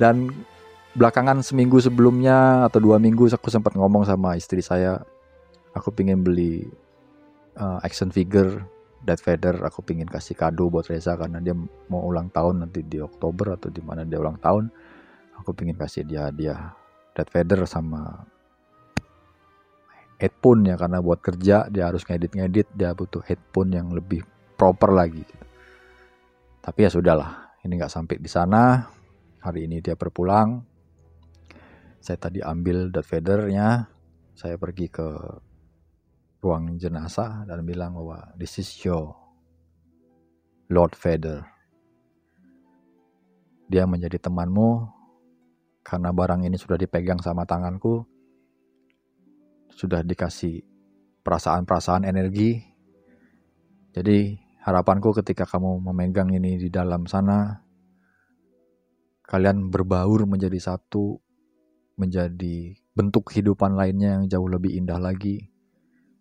[0.00, 0.32] Dan
[0.96, 5.04] belakangan seminggu sebelumnya atau dua minggu aku sempat ngomong sama istri saya,
[5.76, 6.64] aku pingin beli
[7.60, 8.64] uh, action figure
[9.04, 9.60] Darth Vader.
[9.68, 11.52] Aku pingin kasih kado buat Reza karena dia
[11.92, 14.72] mau ulang tahun nanti di Oktober atau di mana dia ulang tahun
[15.38, 16.74] aku pengen kasih dia dia
[17.14, 18.26] Darth Vader sama
[20.24, 24.24] headphone ya karena buat kerja dia harus ngedit-ngedit dia butuh headphone yang lebih
[24.56, 25.20] proper lagi.
[26.64, 28.88] Tapi ya sudahlah ini nggak sampai di sana.
[29.44, 30.64] Hari ini dia berpulang.
[32.00, 33.92] Saya tadi ambil Darth Vader-nya.
[34.32, 35.04] Saya pergi ke
[36.40, 39.12] ruang jenazah dan bilang bahwa this is your
[40.72, 41.44] Lord Vader.
[43.68, 44.88] Dia menjadi temanmu.
[45.84, 48.13] Karena barang ini sudah dipegang sama tanganku
[49.74, 50.62] sudah dikasih
[51.26, 52.62] perasaan-perasaan energi.
[53.94, 57.62] Jadi harapanku ketika kamu memegang ini di dalam sana
[59.24, 61.18] kalian berbaur menjadi satu
[61.96, 65.50] menjadi bentuk kehidupan lainnya yang jauh lebih indah lagi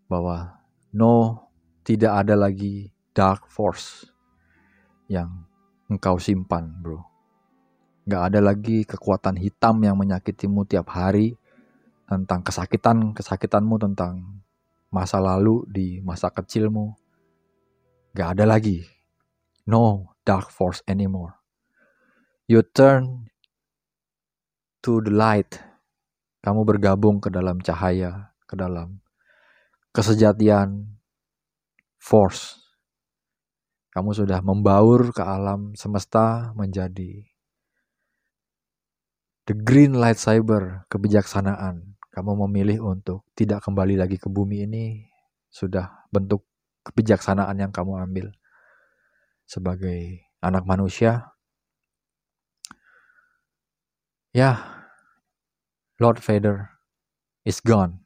[0.07, 0.61] bahwa
[0.93, 1.49] no
[1.83, 4.07] tidak ada lagi dark force
[5.09, 5.45] yang
[5.89, 7.01] engkau simpan bro.
[8.03, 11.39] Gak ada lagi kekuatan hitam yang menyakitimu tiap hari
[12.07, 14.43] tentang kesakitan kesakitanmu tentang
[14.93, 16.93] masa lalu di masa kecilmu.
[18.13, 18.85] Gak ada lagi.
[19.65, 21.39] No dark force anymore.
[22.45, 23.31] You turn
[24.83, 25.57] to the light.
[26.43, 28.99] Kamu bergabung ke dalam cahaya, ke dalam
[29.95, 30.99] kesejatian
[31.95, 32.59] force.
[33.95, 37.23] Kamu sudah membaur ke alam semesta menjadi
[39.47, 41.92] the green lightsaber kebijaksanaan.
[42.13, 45.01] Kamu memilih untuk tidak kembali lagi ke bumi ini
[45.49, 46.45] sudah bentuk
[46.85, 48.29] kebijaksanaan yang kamu ambil
[49.49, 51.33] sebagai anak manusia.
[54.29, 54.61] Ya,
[55.97, 56.69] Lord Vader
[57.45, 58.05] is gone.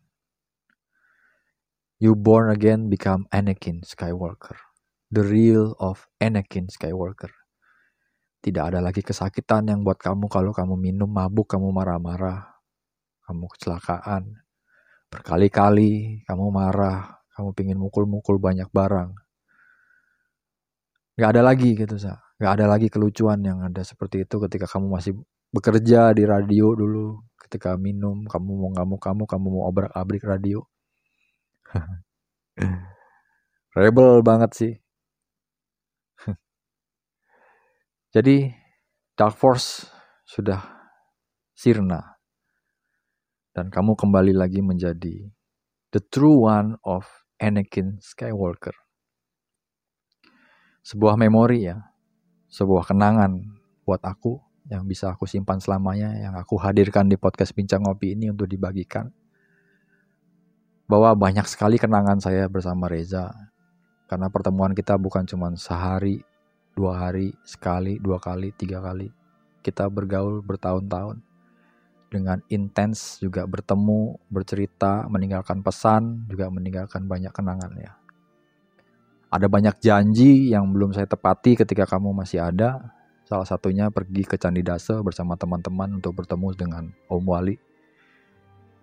[1.99, 4.55] You born again become Anakin Skywalker.
[5.11, 7.31] The real of Anakin Skywalker.
[8.39, 12.56] Tidak ada lagi kesakitan yang buat kamu kalau kamu minum mabuk, kamu marah-marah,
[13.27, 14.39] kamu kecelakaan.
[15.11, 19.11] Berkali-kali kamu marah, kamu pingin mukul-mukul banyak barang.
[21.19, 22.17] Gak ada lagi gitu, Sa.
[22.39, 25.13] Gak ada lagi kelucuan yang ada seperti itu ketika kamu masih
[25.51, 27.21] bekerja di radio dulu.
[27.37, 30.65] Ketika minum, kamu mau ngamuk-kamu, kamu mau obrak-abrik radio.
[33.77, 34.73] Rebel banget sih.
[38.13, 38.49] Jadi
[39.13, 39.85] Dark Force
[40.25, 40.61] sudah
[41.53, 42.16] sirna.
[43.57, 45.33] Dan kamu kembali lagi menjadi
[45.89, 47.09] the true one of
[47.41, 48.77] Anakin Skywalker.
[50.85, 51.81] Sebuah memori ya,
[52.53, 53.41] sebuah kenangan
[53.81, 54.37] buat aku
[54.69, 59.09] yang bisa aku simpan selamanya, yang aku hadirkan di podcast Bincang Ngopi ini untuk dibagikan.
[60.85, 63.33] Bahwa banyak sekali kenangan saya bersama Reza.
[64.05, 66.21] Karena pertemuan kita bukan cuma sehari,
[66.77, 69.09] dua hari, sekali, dua kali, tiga kali.
[69.65, 71.26] Kita bergaul bertahun-tahun.
[72.07, 77.93] Dengan intens juga bertemu, bercerita, meninggalkan pesan, juga meninggalkan banyak kenangan ya.
[79.27, 82.95] Ada banyak janji yang belum saya tepati ketika kamu masih ada.
[83.27, 87.59] Salah satunya pergi ke Candi Dase bersama teman-teman untuk bertemu dengan Om Wali.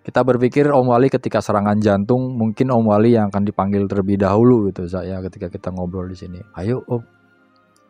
[0.04, 4.68] Kita berpikir Om Wali ketika serangan jantung, mungkin Om Wali yang akan dipanggil terlebih dahulu
[4.68, 6.44] gitu saya ketika kita ngobrol di sini.
[6.60, 7.00] Ayo Om,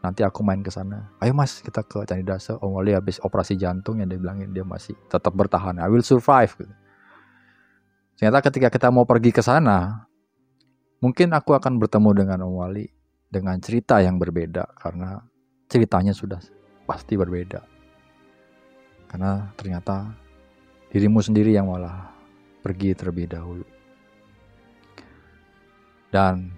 [0.04, 1.08] nanti aku main ke sana.
[1.16, 2.60] Ayo mas, kita ke Candi Dasa.
[2.60, 5.80] Om Wali habis operasi jantung yang dia bilangin dia masih tetap bertahan.
[5.80, 6.52] I will survive.
[6.52, 6.74] Gitu.
[8.20, 10.04] Ternyata ketika kita mau pergi ke sana,
[11.00, 12.84] mungkin aku akan bertemu dengan Om Wali
[13.32, 15.24] dengan cerita yang berbeda karena
[15.72, 16.38] ceritanya sudah
[16.84, 17.64] pasti berbeda.
[19.08, 20.12] Karena ternyata
[20.92, 22.12] dirimu sendiri yang malah
[22.60, 23.64] pergi terlebih dahulu.
[26.12, 26.52] Dan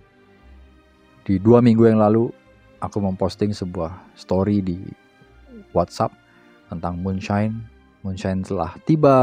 [1.22, 2.28] di dua minggu yang lalu
[2.80, 4.78] aku memposting sebuah story di
[5.72, 6.12] WhatsApp
[6.68, 7.56] tentang moonshine.
[8.04, 9.18] Moonshine telah tiba.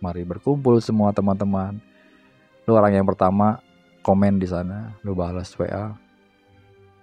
[0.00, 1.76] Mari berkumpul semua teman-teman.
[2.64, 3.60] Lu orang yang pertama
[4.00, 5.92] komen di sana, lu balas WA.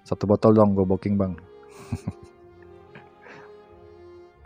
[0.02, 1.34] Satu botol dong gue booking bang.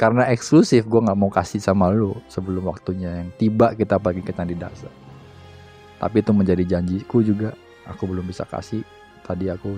[0.01, 4.57] Karena eksklusif gue nggak mau kasih sama lu sebelum waktunya yang tiba kita kita di
[4.57, 4.89] dasar.
[6.01, 7.53] Tapi itu menjadi janjiku juga.
[7.85, 8.81] Aku belum bisa kasih.
[9.21, 9.77] Tadi aku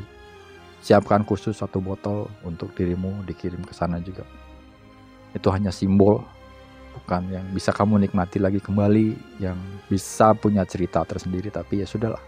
[0.84, 4.28] Siapkan khusus satu botol untuk dirimu dikirim ke sana juga.
[5.32, 6.20] Itu hanya simbol,
[7.00, 9.56] bukan yang bisa kamu nikmati lagi kembali, yang
[9.88, 12.20] bisa punya cerita tersendiri, tapi ya sudahlah.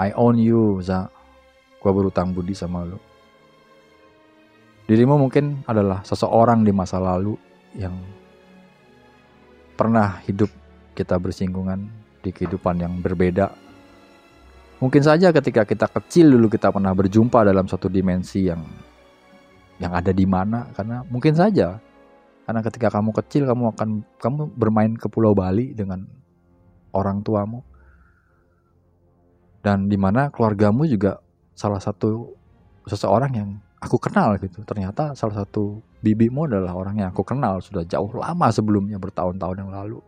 [0.00, 1.12] I own you, Za.
[1.76, 2.96] Gua berutang budi sama lu.
[4.88, 7.36] Dirimu mungkin adalah seseorang di masa lalu
[7.76, 8.00] yang
[9.76, 10.48] pernah hidup
[10.96, 11.84] kita bersinggungan
[12.24, 13.61] di kehidupan yang berbeda
[14.82, 18.66] Mungkin saja ketika kita kecil dulu kita pernah berjumpa dalam satu dimensi yang
[19.78, 21.78] yang ada di mana karena mungkin saja.
[22.42, 26.02] Karena ketika kamu kecil kamu akan kamu bermain ke Pulau Bali dengan
[26.90, 27.62] orang tuamu.
[29.62, 31.22] Dan di mana keluargamu juga
[31.54, 32.34] salah satu
[32.90, 34.66] seseorang yang aku kenal gitu.
[34.66, 39.70] Ternyata salah satu bibimu adalah orang yang aku kenal sudah jauh lama sebelumnya bertahun-tahun yang
[39.70, 40.02] lalu.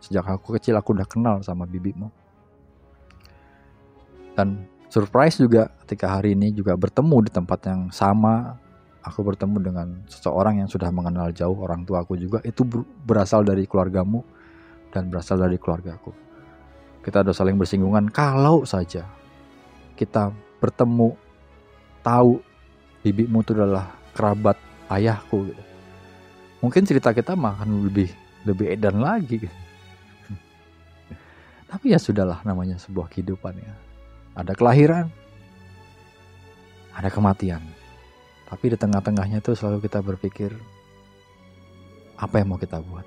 [0.00, 2.23] Sejak aku kecil aku udah kenal sama bibimu
[4.34, 8.58] dan surprise juga ketika hari ini juga bertemu di tempat yang sama
[9.02, 12.62] aku bertemu dengan seseorang yang sudah mengenal jauh orang tua aku juga itu
[13.06, 14.22] berasal dari keluargamu
[14.90, 16.14] dan berasal dari keluargaku
[17.04, 19.04] kita udah saling bersinggungan kalau saja
[19.94, 21.14] kita bertemu
[22.02, 22.40] tahu
[23.04, 24.56] bibimu itu adalah kerabat
[24.88, 25.62] ayahku gitu.
[26.64, 28.08] Mungkin cerita kita makan lebih
[28.48, 29.52] lebih edan lagi gitu.
[31.70, 33.76] Tapi ya sudahlah namanya sebuah kehidupan ya.
[34.34, 35.06] Ada kelahiran,
[36.94, 37.62] ada kematian.
[38.50, 40.54] Tapi di tengah-tengahnya itu selalu kita berpikir
[42.18, 43.06] apa yang mau kita buat.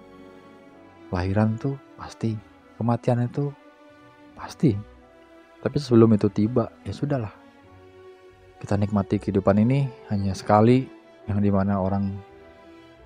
[1.07, 2.35] Kelahiran tuh pasti,
[2.75, 3.51] kematian itu
[4.35, 4.75] pasti.
[5.63, 7.31] Tapi sebelum itu tiba, ya sudahlah.
[8.57, 10.87] Kita nikmati kehidupan ini hanya sekali
[11.27, 12.15] yang di mana orang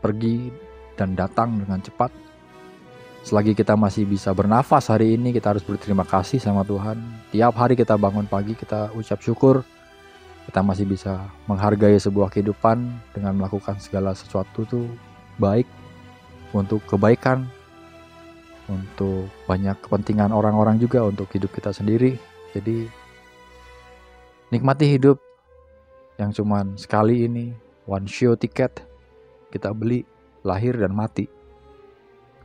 [0.01, 0.49] pergi
[0.97, 2.30] dan datang dengan cepat.
[3.21, 6.97] Selagi kita masih bisa bernafas hari ini, kita harus berterima kasih sama Tuhan.
[7.29, 9.61] Tiap hari kita bangun pagi, kita ucap syukur.
[10.49, 12.81] Kita masih bisa menghargai sebuah kehidupan
[13.13, 14.89] dengan melakukan segala sesuatu tuh
[15.37, 15.69] baik
[16.49, 17.45] untuk kebaikan
[18.65, 22.17] untuk banyak kepentingan orang-orang juga untuk hidup kita sendiri.
[22.57, 22.89] Jadi
[24.49, 25.21] nikmati hidup
[26.17, 27.53] yang cuman sekali ini,
[27.85, 28.81] one show ticket
[29.53, 30.07] kita beli,
[30.41, 31.40] lahir dan mati.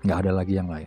[0.07, 0.87] Nggak ada lagi yang lain.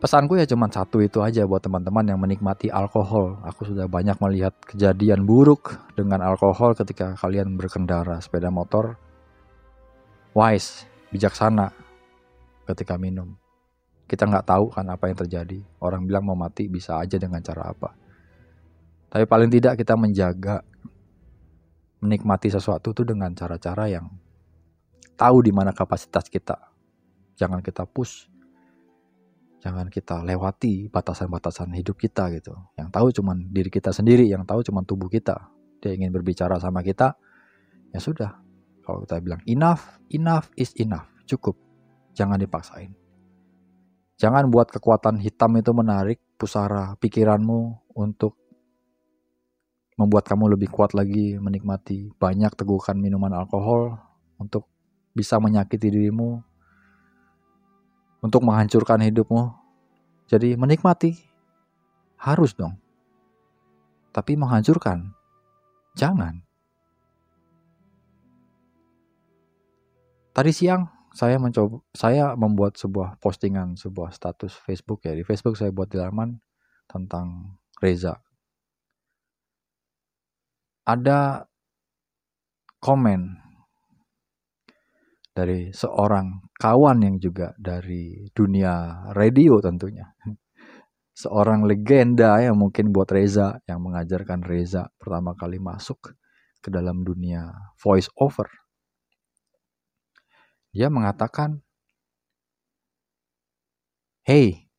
[0.00, 3.38] Pesanku ya cuma satu itu aja buat teman-teman yang menikmati alkohol.
[3.46, 8.98] Aku sudah banyak melihat kejadian buruk dengan alkohol ketika kalian berkendara sepeda motor.
[10.34, 11.70] Wise, bijaksana
[12.66, 13.36] ketika minum
[14.12, 15.58] kita nggak tahu kan apa yang terjadi.
[15.80, 17.96] Orang bilang mau mati bisa aja dengan cara apa.
[19.08, 20.60] Tapi paling tidak kita menjaga
[22.04, 24.12] menikmati sesuatu itu dengan cara-cara yang
[25.16, 26.71] tahu di mana kapasitas kita.
[27.42, 28.30] Jangan kita push.
[29.58, 32.54] Jangan kita lewati batasan-batasan hidup kita gitu.
[32.78, 35.50] Yang tahu cuman diri kita sendiri, yang tahu cuman tubuh kita.
[35.82, 37.18] Dia ingin berbicara sama kita,
[37.90, 38.38] ya sudah.
[38.86, 41.10] Kalau kita bilang enough, enough is enough.
[41.26, 41.58] Cukup.
[42.14, 42.94] Jangan dipaksain.
[44.22, 48.38] Jangan buat kekuatan hitam itu menarik pusara pikiranmu untuk
[49.98, 53.98] membuat kamu lebih kuat lagi menikmati banyak tegukan minuman alkohol
[54.38, 54.66] untuk
[55.14, 56.51] bisa menyakiti dirimu,
[58.22, 59.50] untuk menghancurkan hidupmu.
[60.30, 61.18] Jadi menikmati
[62.16, 62.78] harus dong.
[64.14, 65.12] Tapi menghancurkan
[65.98, 66.40] jangan.
[70.32, 75.68] Tadi siang saya mencoba saya membuat sebuah postingan sebuah status Facebook ya di Facebook saya
[75.68, 76.40] buat di laman
[76.88, 78.16] tentang Reza
[80.88, 81.46] ada
[82.82, 83.38] komen
[85.32, 90.06] dari seorang kawan yang juga dari dunia radio tentunya
[91.22, 96.14] seorang legenda yang mungkin buat Reza yang mengajarkan Reza pertama kali masuk
[96.62, 97.50] ke dalam dunia
[97.82, 98.46] voice over
[100.72, 101.60] dia mengatakan,
[104.24, 104.72] Hey,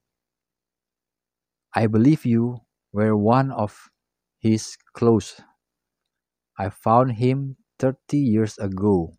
[1.70, 3.94] I believe you were one of
[4.42, 5.38] his close.
[6.58, 9.18] I found him 30 years ago.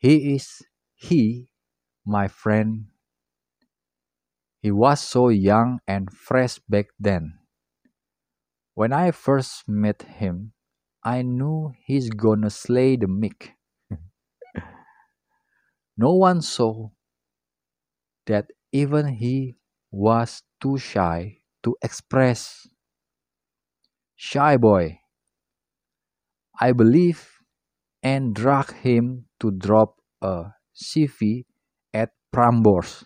[0.00, 0.64] He is
[0.96, 1.48] he,
[2.04, 2.86] my friend.
[4.60, 7.38] He was so young and fresh back then.
[8.74, 10.52] When I first met him,
[11.04, 13.52] I knew he's gonna slay the Mick.
[15.98, 16.90] No one saw
[18.26, 19.56] that even he
[19.90, 22.66] was too shy to express.
[24.16, 25.00] Shy boy,
[26.60, 27.30] I believe,
[28.02, 31.46] and drag him to drop a CV
[31.92, 33.04] at Prambors.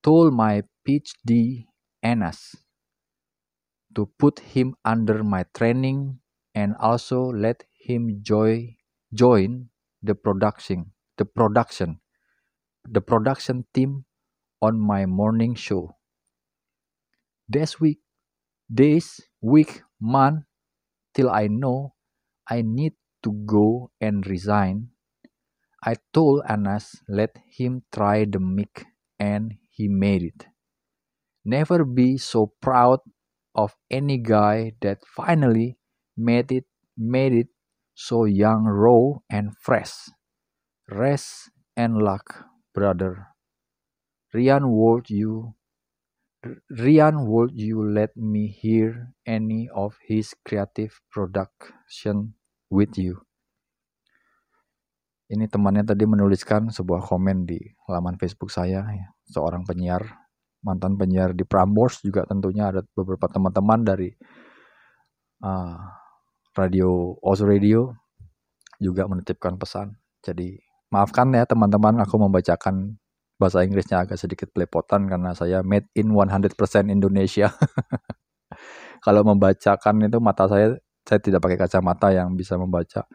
[0.00, 1.66] Told my PhD
[2.04, 2.54] Anas
[3.94, 6.18] to put him under my training
[6.54, 8.76] and also let him joy,
[9.14, 9.70] join
[10.02, 12.00] the production the production
[12.88, 14.04] the production team
[14.62, 15.96] on my morning show.
[17.48, 18.00] This week,
[18.68, 20.44] this week, month,
[21.14, 21.94] till I know
[22.48, 24.90] I need to go and resign.
[25.84, 28.86] I told Anas let him try the mic
[29.18, 30.46] and he made it.
[31.44, 32.98] Never be so proud
[33.54, 35.78] of any guy that finally
[36.16, 36.66] made it
[36.96, 37.48] made it
[37.94, 40.10] so young, raw, and fresh.
[40.90, 43.28] Rest and luck, brother.
[44.34, 45.54] Rian, would you
[46.72, 52.34] Rian, would you let me hear any of his creative production
[52.68, 53.24] with you?
[55.32, 57.56] Ini temannya tadi menuliskan sebuah komen di
[57.88, 59.08] halaman Facebook saya, ya.
[59.32, 60.04] seorang penyiar,
[60.60, 64.12] mantan penyiar di Prambors juga tentunya ada beberapa teman-teman dari
[65.40, 65.80] uh,
[66.52, 67.96] radio Oz Radio
[68.76, 69.96] juga menitipkan pesan.
[70.20, 70.60] Jadi
[70.92, 73.00] maafkan ya teman-teman, aku membacakan
[73.40, 76.52] bahasa Inggrisnya agak sedikit pelepotan karena saya made in 100%
[76.92, 77.48] Indonesia.
[79.04, 83.08] Kalau membacakan itu mata saya saya tidak pakai kacamata yang bisa membaca.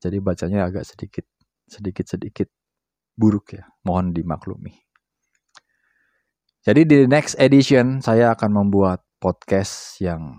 [0.00, 1.26] Jadi bacanya agak sedikit
[1.66, 2.48] sedikit sedikit
[3.12, 3.64] buruk ya.
[3.84, 4.72] Mohon dimaklumi.
[6.66, 10.34] Jadi di next edition saya akan membuat podcast yang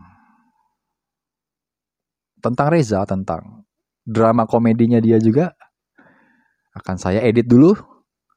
[2.43, 3.63] tentang Reza, tentang
[4.03, 5.55] drama komedinya dia juga.
[6.75, 7.73] Akan saya edit dulu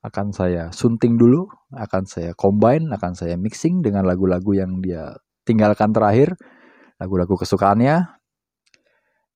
[0.00, 1.44] akan saya sunting dulu,
[1.76, 5.12] akan saya combine, akan saya mixing dengan lagu-lagu yang dia
[5.44, 6.40] tinggalkan terakhir,
[6.96, 8.19] lagu-lagu kesukaannya.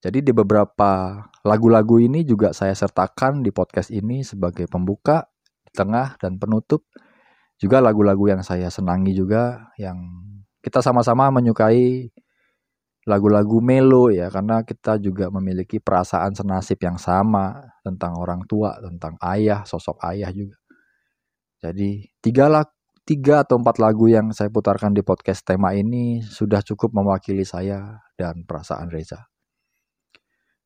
[0.05, 1.17] Jadi di beberapa
[1.49, 5.33] lagu-lagu ini juga saya sertakan di podcast ini sebagai pembuka,
[5.73, 6.85] tengah, dan penutup.
[7.57, 9.97] Juga lagu-lagu yang saya senangi juga, yang
[10.61, 12.13] kita sama-sama menyukai
[13.09, 19.17] lagu-lagu melo ya karena kita juga memiliki perasaan senasib yang sama tentang orang tua, tentang
[19.25, 20.61] ayah, sosok ayah juga.
[21.65, 22.69] Jadi tiga lag,
[23.09, 28.05] tiga atau empat lagu yang saya putarkan di podcast tema ini sudah cukup mewakili saya
[28.21, 29.34] dan perasaan Reza.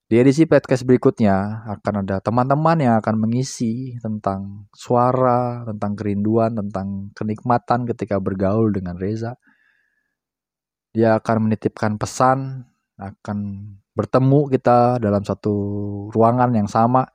[0.09, 7.13] Di edisi podcast berikutnya akan ada teman-teman yang akan mengisi tentang suara, tentang kerinduan, tentang
[7.13, 9.37] kenikmatan ketika bergaul dengan Reza
[10.97, 12.67] dia akan menitipkan pesan,
[12.99, 13.39] akan
[13.95, 15.55] bertemu kita dalam satu
[16.11, 17.07] ruangan yang sama.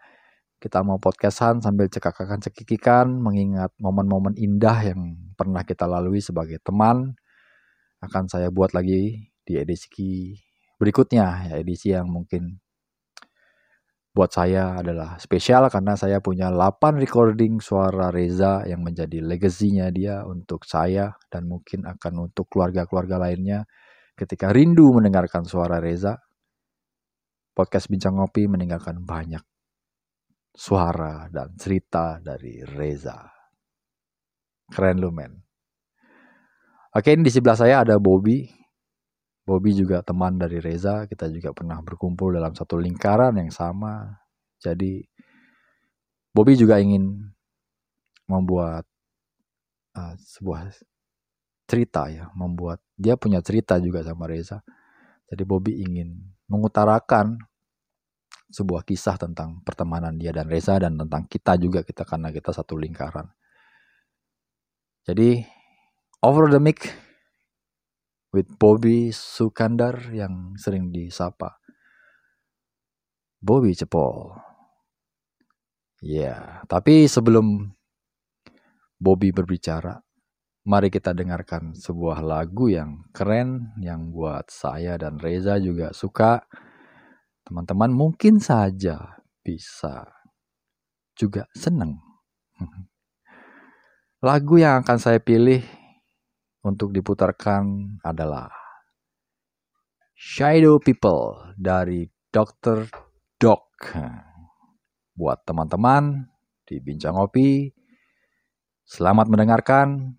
[0.61, 7.19] Kita mau podcastan sambil cekakakan cekikikan, mengingat momen-momen indah yang pernah kita lalui sebagai teman.
[7.99, 10.31] Akan saya buat lagi di edisi
[10.79, 12.62] berikutnya, ya edisi yang mungkin
[14.14, 20.22] buat saya adalah spesial karena saya punya 8 recording suara Reza yang menjadi legasinya dia
[20.22, 23.66] untuk saya dan mungkin akan untuk keluarga-keluarga lainnya
[24.14, 26.22] ketika rindu mendengarkan suara Reza.
[27.53, 29.41] Podcast Bincang Ngopi meninggalkan banyak
[30.53, 33.18] suara dan cerita dari Reza.
[34.70, 35.34] Keren lu men.
[36.93, 38.45] Oke ini di sebelah saya ada Bobby.
[39.43, 44.23] Bobby juga teman dari Reza, kita juga pernah berkumpul dalam satu lingkaran yang sama.
[44.63, 45.03] Jadi
[46.31, 47.27] Bobby juga ingin
[48.23, 48.87] membuat
[49.99, 50.71] uh, sebuah
[51.67, 54.63] cerita ya, membuat dia punya cerita juga sama Reza.
[55.27, 57.35] Jadi Bobby ingin mengutarakan
[58.53, 62.79] sebuah kisah tentang pertemanan dia dan Reza dan tentang kita juga kita karena kita satu
[62.79, 63.27] lingkaran.
[65.03, 65.43] Jadi
[66.23, 67.03] over the mic
[68.34, 71.61] with Bobby Sukandar yang sering disapa
[73.38, 74.34] Bobby Cepol.
[76.03, 77.71] Ya, tapi sebelum
[78.99, 79.99] Bobby berbicara,
[80.63, 86.43] mari kita dengarkan sebuah lagu yang keren yang buat saya dan Reza juga suka.
[87.43, 90.07] Teman-teman mungkin saja bisa
[91.19, 91.99] juga senang.
[94.23, 95.82] Lagu yang akan saya pilih
[96.64, 98.47] untuk diputarkan adalah
[100.16, 102.88] Shadow People dari Dr.
[103.36, 103.68] Doc.
[105.14, 106.26] Buat teman-teman
[106.64, 107.68] di Bincang Ngopi,
[108.88, 110.16] selamat mendengarkan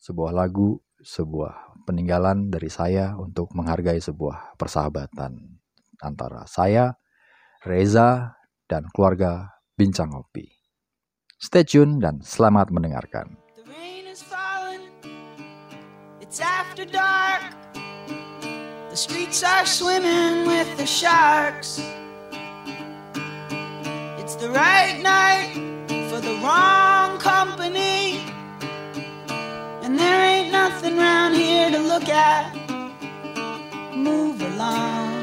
[0.00, 5.36] sebuah lagu, sebuah peninggalan dari saya untuk menghargai sebuah persahabatan
[6.00, 6.96] antara saya,
[7.62, 10.48] Reza, dan keluarga Bincang Ngopi.
[11.36, 13.43] Stay tune dan selamat mendengarkan.
[16.84, 17.42] After dark.
[18.90, 21.80] The streets are swimming with the sharks.
[24.18, 25.54] It's the right night
[26.10, 28.24] for the wrong company.
[29.82, 32.54] And there ain't nothing around here to look at.
[33.94, 35.13] Move along.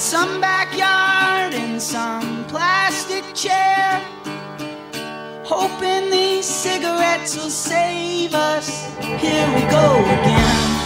[0.00, 4.02] some backyard in some plastic chair.
[5.44, 8.86] Hoping these cigarettes will save us.
[8.98, 10.79] Here we go again.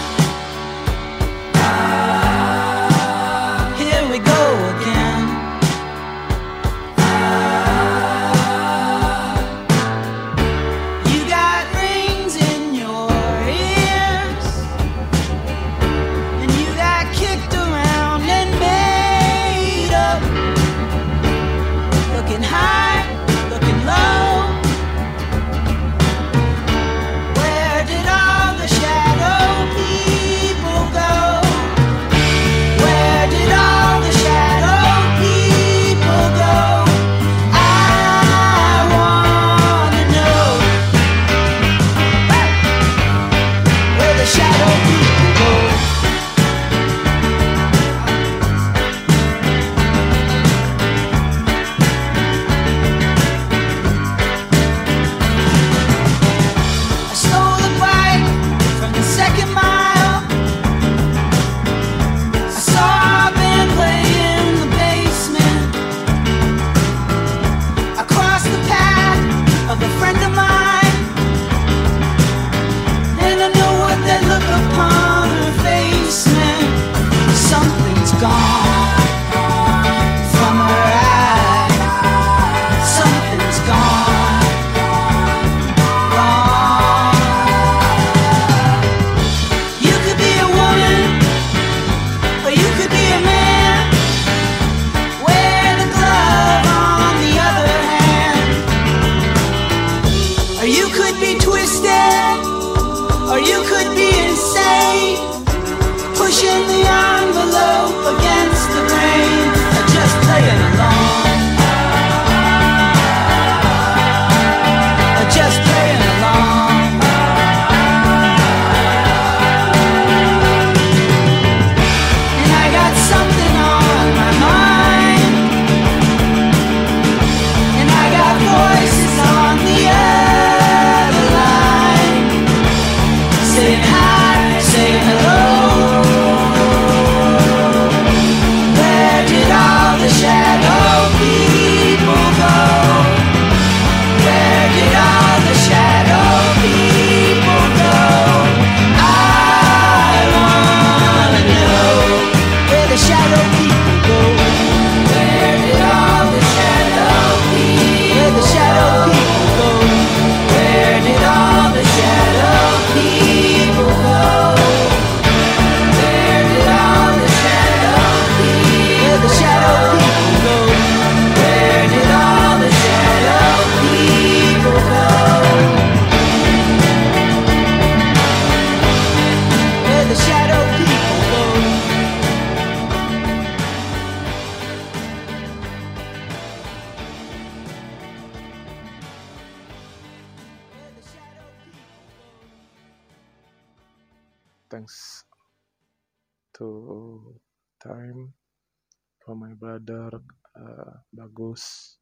[201.35, 201.99] bagus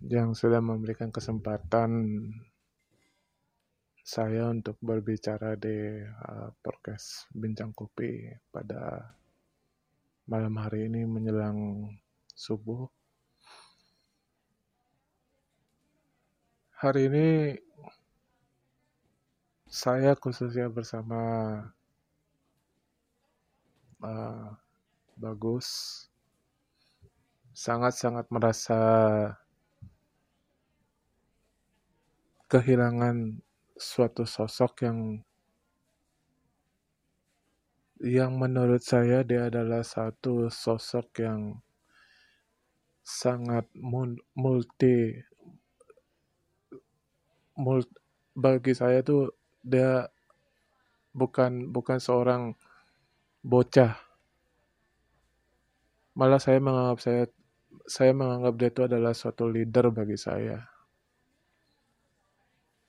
[0.00, 1.92] yang sudah memberikan kesempatan
[4.00, 9.12] saya untuk berbicara di uh, podcast Bincang Kopi pada
[10.24, 11.84] malam hari ini menjelang
[12.32, 12.88] subuh.
[16.80, 17.28] Hari ini
[19.68, 21.20] saya khususnya bersama
[24.00, 24.48] uh,
[25.20, 26.08] Bagus
[27.60, 28.80] sangat-sangat merasa
[32.48, 33.44] kehilangan
[33.76, 34.98] suatu sosok yang
[38.00, 41.60] yang menurut saya dia adalah satu sosok yang
[43.04, 43.68] sangat
[44.32, 45.20] multi
[47.60, 47.92] multi
[48.32, 50.08] bagi saya tuh dia
[51.12, 52.56] bukan bukan seorang
[53.44, 54.00] bocah.
[56.16, 57.28] Malah saya menganggap saya
[57.86, 60.62] saya menganggap dia itu adalah suatu leader bagi saya.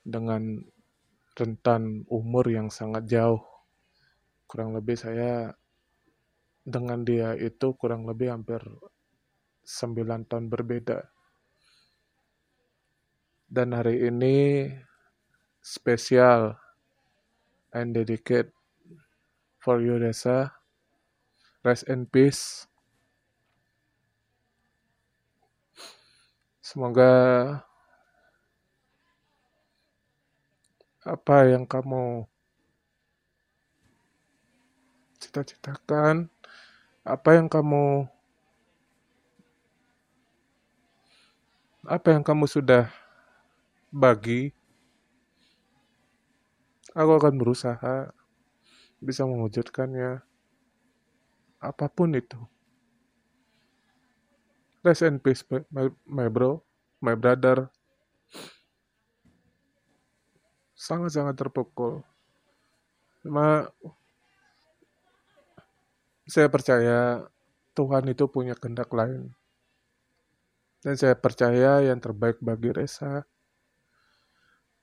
[0.01, 0.61] Dengan
[1.37, 3.41] rentan umur yang sangat jauh.
[4.45, 5.53] Kurang lebih saya
[6.61, 8.61] dengan dia itu kurang lebih hampir
[9.65, 11.09] 9 tahun berbeda.
[13.51, 14.67] Dan hari ini
[15.59, 16.55] spesial
[17.75, 18.51] and dedicate
[19.59, 20.55] for you Desa.
[21.61, 22.70] Rest in peace.
[26.71, 27.11] Semoga
[31.03, 32.23] apa yang kamu
[35.19, 36.31] cita-citakan,
[37.03, 38.07] apa yang kamu
[41.91, 42.87] apa yang kamu sudah
[43.91, 44.55] bagi,
[46.95, 48.15] aku akan berusaha
[49.03, 50.23] bisa mewujudkannya
[51.59, 52.39] apa pun itu.
[54.81, 56.57] Rest in peace, my, my bro,
[57.05, 57.69] my brother.
[60.73, 62.01] Sangat-sangat terpukul.
[63.21, 63.69] Cuma
[66.25, 67.29] saya percaya
[67.77, 69.29] Tuhan itu punya kehendak lain.
[70.81, 73.21] Dan saya percaya yang terbaik bagi Resa,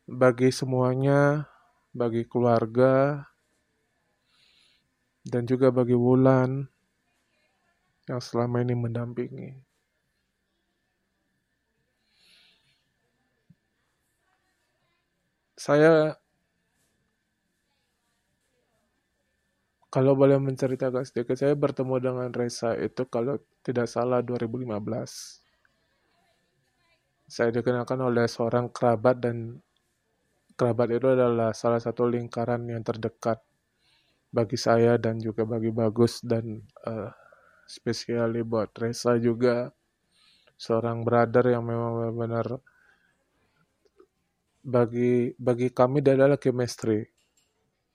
[0.06, 1.50] bagi semuanya,
[1.90, 3.26] bagi keluarga,
[5.26, 6.70] dan juga bagi Wulan
[8.06, 9.67] yang selama ini mendampingi.
[15.58, 16.14] Saya
[19.90, 24.78] kalau boleh menceritakan sedikit, saya bertemu dengan Reza itu kalau tidak salah 2015.
[27.26, 29.58] Saya dikenalkan oleh seorang kerabat dan
[30.54, 33.42] kerabat itu adalah salah satu lingkaran yang terdekat
[34.30, 37.10] bagi saya dan juga bagi Bagus dan uh,
[37.66, 39.74] spesiali buat Reza juga
[40.54, 42.62] seorang brother yang memang benar-benar
[44.62, 47.06] bagi bagi kami dia adalah chemistry.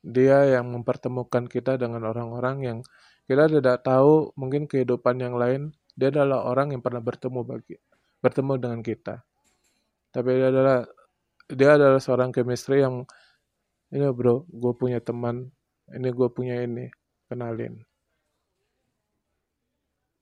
[0.03, 2.80] Dia yang mempertemukan kita dengan orang-orang yang
[3.24, 5.72] kita tidak tahu mungkin kehidupan yang lain.
[5.95, 7.76] Dia adalah orang yang pernah bertemu bagi
[8.24, 9.16] bertemu dengan kita.
[10.11, 10.80] Tapi dia adalah
[11.51, 13.03] dia adalah seorang chemistry yang
[13.93, 15.53] ini bro, gue punya teman,
[15.93, 16.89] ini gue punya ini,
[17.30, 17.78] kenalin.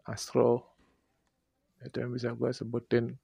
[0.04, 0.76] Astro,
[1.80, 3.16] itu yang bisa gue sebutin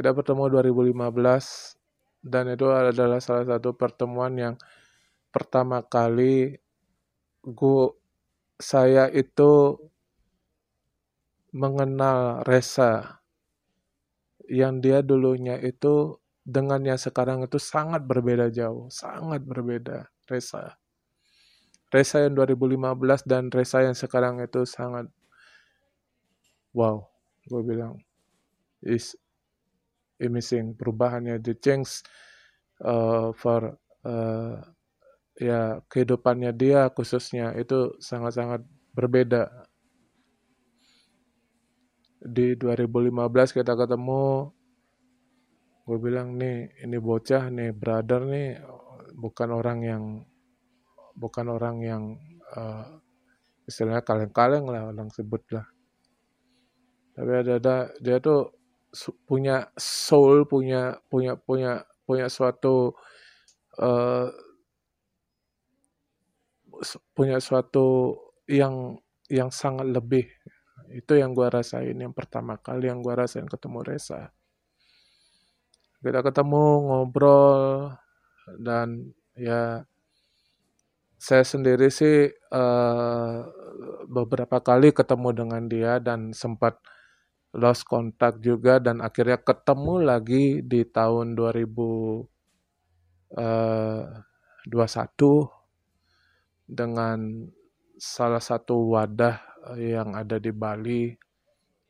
[0.00, 0.96] kita bertemu 2015
[2.24, 4.54] dan itu adalah salah satu pertemuan yang
[5.28, 6.56] pertama kali
[7.44, 7.92] gua
[8.56, 9.76] saya itu
[11.52, 13.20] mengenal Reza
[14.48, 16.16] yang dia dulunya itu
[16.48, 20.80] dengan yang sekarang itu sangat berbeda jauh, sangat berbeda Reza.
[21.92, 25.12] Reza yang 2015 dan Reza yang sekarang itu sangat
[26.72, 27.04] wow,
[27.44, 28.00] gue bilang
[28.80, 29.12] is
[30.28, 32.04] missing perubahannya the change
[32.84, 34.60] uh, for uh,
[35.40, 38.60] ya kehidupannya dia khususnya itu sangat-sangat
[38.92, 39.48] berbeda.
[42.20, 44.52] Di 2015 kita ketemu
[45.88, 48.60] gue bilang nih ini bocah nih brother nih
[49.16, 50.04] bukan orang yang
[51.16, 52.02] bukan orang yang
[52.54, 52.86] uh,
[53.66, 55.66] istilahnya kaleng-kaleng lah orang sebut lah
[57.16, 58.59] tapi ada ada dia tuh
[59.26, 62.94] punya soul, punya punya punya punya suatu
[63.78, 64.28] uh,
[67.14, 68.16] punya suatu
[68.50, 68.98] yang
[69.30, 70.26] yang sangat lebih.
[70.90, 74.34] Itu yang gua rasain yang pertama kali yang gua rasain ketemu Reza.
[76.00, 77.94] Kita ketemu ngobrol
[78.58, 79.84] dan ya
[81.20, 83.44] saya sendiri sih uh,
[84.08, 86.80] beberapa kali ketemu dengan dia dan sempat
[87.56, 92.30] lost kontak juga dan akhirnya ketemu lagi di tahun 2021
[93.34, 94.06] eh,
[96.70, 97.18] dengan
[97.98, 101.10] salah satu wadah eh, yang ada di Bali.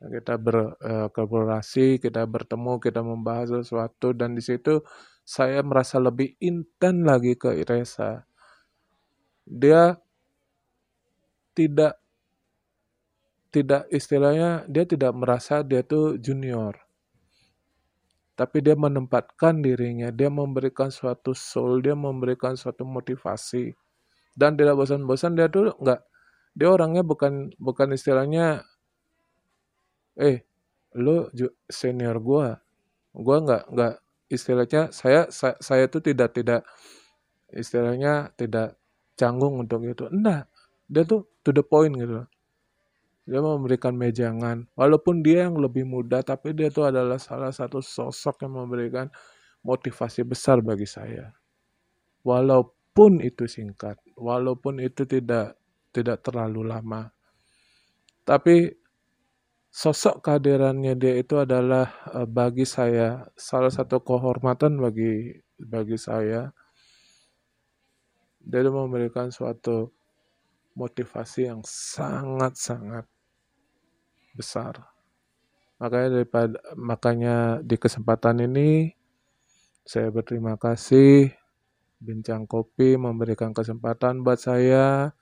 [0.01, 4.81] Kita berkolaborasi, eh, kita bertemu, kita membahas sesuatu dan di situ
[5.29, 8.25] saya merasa lebih intens lagi ke Iresa.
[9.45, 9.93] Dia
[11.53, 12.00] tidak
[13.51, 16.79] tidak istilahnya dia tidak merasa dia tuh junior.
[18.39, 23.75] Tapi dia menempatkan dirinya, dia memberikan suatu soul, dia memberikan suatu motivasi.
[24.33, 26.01] Dan tidak bosan-bosan dia tuh enggak
[26.57, 28.65] dia orangnya bukan bukan istilahnya
[30.17, 30.47] eh
[30.97, 31.29] lu
[31.69, 32.63] senior gua.
[33.13, 33.95] Gua enggak enggak
[34.31, 36.63] istilahnya saya saya, saya tuh tidak tidak
[37.53, 38.79] istilahnya tidak
[39.19, 40.07] canggung untuk itu.
[40.09, 40.49] Enggak.
[40.89, 42.25] Dia tuh to the point gitu
[43.29, 44.67] dia memberikan mejangan.
[44.75, 49.07] Walaupun dia yang lebih muda, tapi dia itu adalah salah satu sosok yang memberikan
[49.61, 51.33] motivasi besar bagi saya.
[52.25, 55.57] Walaupun itu singkat, walaupun itu tidak
[55.93, 57.13] tidak terlalu lama.
[58.25, 58.73] Tapi
[59.71, 66.51] sosok kehadirannya dia itu adalah eh, bagi saya salah satu kehormatan bagi bagi saya.
[68.41, 69.93] Dia memberikan suatu
[70.81, 73.05] motivasi yang sangat-sangat
[74.33, 74.81] besar.
[75.77, 78.93] Makanya daripada makanya di kesempatan ini
[79.81, 81.33] Saya berterima kasih
[82.01, 85.17] Bincang Kopi memberikan kesempatan buat saya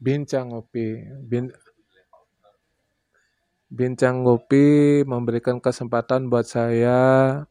[0.00, 1.52] Bincang Kopi bin,
[3.68, 7.44] Bincang Kopi memberikan kesempatan buat saya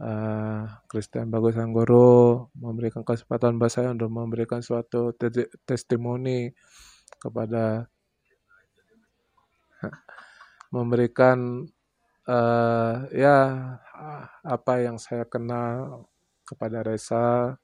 [0.00, 6.52] uh, Christian Bagus Anggoro memberikan kesempatan buat saya untuk memberikan suatu te- testimoni
[7.20, 7.88] kepada
[10.74, 11.68] memberikan
[12.28, 13.38] uh, ya
[14.44, 16.06] apa yang saya kenal
[16.46, 17.56] kepada Reza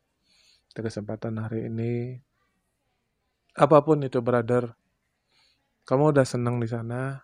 [0.72, 2.18] di kesempatan hari ini.
[3.52, 4.72] Apa pun itu, brother,
[5.84, 7.20] kamu udah senang di sana.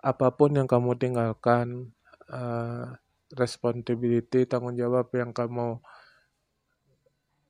[0.00, 1.92] Apa pun yang kamu tinggalkan,
[2.30, 2.94] uh,
[3.34, 5.78] responsibility, tanggung jawab yang kamu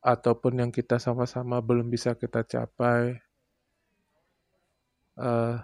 [0.00, 3.20] ataupun yang kita sama-sama belum bisa kita capai.
[5.20, 5.60] Uh,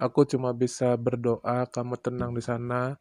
[0.00, 2.96] aku cuma bisa berdoa kamu tenang di sana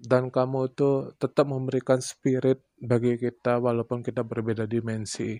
[0.00, 5.36] dan kamu itu tetap memberikan spirit bagi kita walaupun kita berbeda dimensi.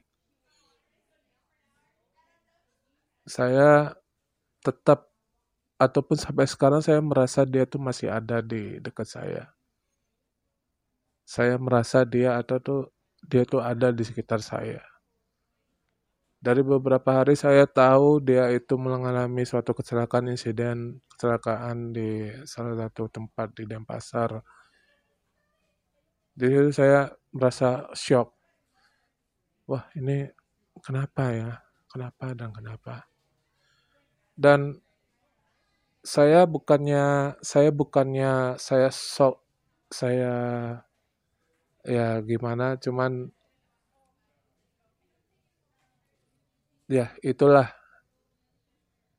[3.24, 3.94] Saya
[4.60, 5.09] tetap
[5.80, 9.48] ataupun sampai sekarang saya merasa dia tuh masih ada di dekat saya.
[11.24, 12.80] Saya merasa dia atau tuh
[13.24, 14.84] dia tuh ada di sekitar saya.
[16.40, 23.08] Dari beberapa hari saya tahu dia itu mengalami suatu kecelakaan insiden kecelakaan di salah satu
[23.08, 24.40] tempat di Denpasar.
[26.36, 28.36] Jadi saya merasa shock.
[29.68, 30.28] Wah ini
[30.80, 31.52] kenapa ya?
[31.88, 33.04] Kenapa dan kenapa?
[34.32, 34.80] Dan
[36.00, 39.44] saya bukannya saya bukannya saya sok
[39.92, 40.34] saya
[41.84, 43.32] ya gimana cuman
[46.90, 47.70] ya itulah.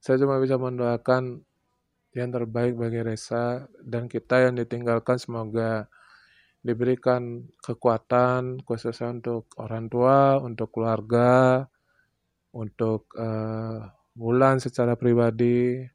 [0.03, 1.45] Saya cuma bisa mendoakan
[2.11, 5.87] yang terbaik bagi Reza dan kita yang ditinggalkan semoga
[6.61, 11.63] diberikan kekuatan khususnya untuk orang tua, untuk keluarga,
[12.51, 15.87] untuk uh, Bulan secara pribadi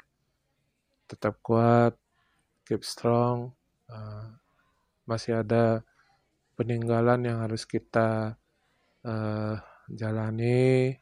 [1.06, 1.94] tetap kuat,
[2.66, 3.54] keep strong.
[3.86, 4.34] Uh,
[5.06, 5.86] masih ada
[6.58, 8.34] peninggalan yang harus kita
[9.06, 9.54] uh,
[9.86, 10.98] jalani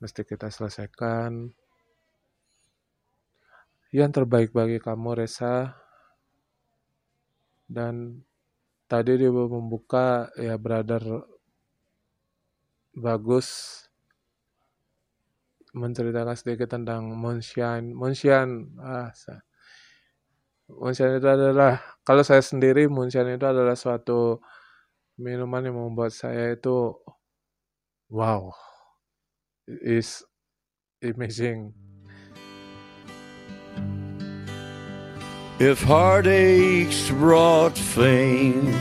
[0.00, 1.52] mesti kita selesaikan.
[3.92, 5.76] Yang terbaik bagi kamu, Reza.
[7.68, 8.24] Dan
[8.90, 11.22] tadi dia membuka ya brother
[12.90, 13.89] bagus
[15.74, 17.94] menceritakan sedikit tentang Monsian.
[17.94, 19.10] Monsian, ah,
[20.70, 24.38] Monsian itu adalah kalau saya sendiri Monsian itu adalah suatu
[25.18, 26.94] minuman yang membuat saya itu
[28.10, 28.50] wow
[29.66, 30.22] is
[31.02, 31.74] amazing.
[35.60, 38.72] If heartaches brought fame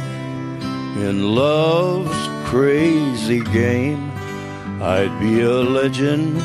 [0.96, 2.16] in love's
[2.48, 4.10] crazy game,
[4.82, 6.40] I'd be a legend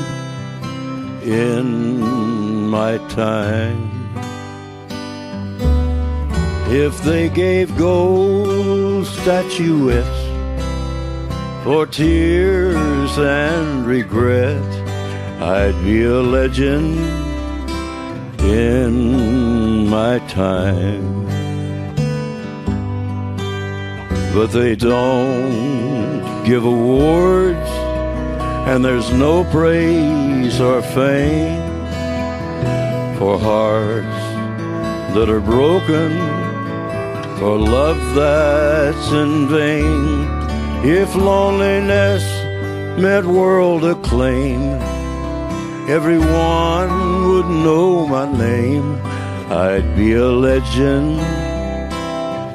[1.25, 3.91] in my time.
[6.69, 10.09] If they gave gold statuettes
[11.63, 14.63] for tears and regret,
[15.41, 16.99] I'd be a legend
[18.41, 21.25] in my time.
[24.35, 27.71] But they don't give awards,
[28.67, 31.61] and there's no praise or fame
[33.19, 34.25] for hearts
[35.15, 36.11] that are broken,
[37.39, 40.27] for love that's in vain.
[40.83, 42.25] If loneliness
[42.99, 44.63] met world acclaim,
[45.89, 48.99] everyone would know my name.
[49.51, 51.21] I'd be a legend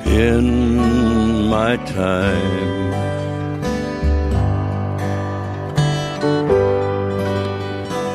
[0.07, 3.08] in my time.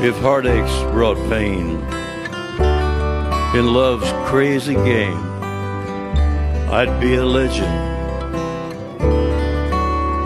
[0.07, 1.81] If heartaches brought pain
[3.59, 5.17] in love's crazy game,
[6.71, 7.73] I'd be a legend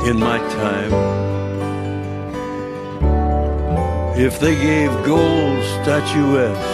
[0.04, 0.92] in my time.
[4.18, 6.68] If they gave gold statuettes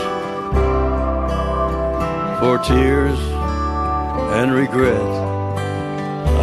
[2.40, 3.18] for tears
[4.38, 5.10] and regret,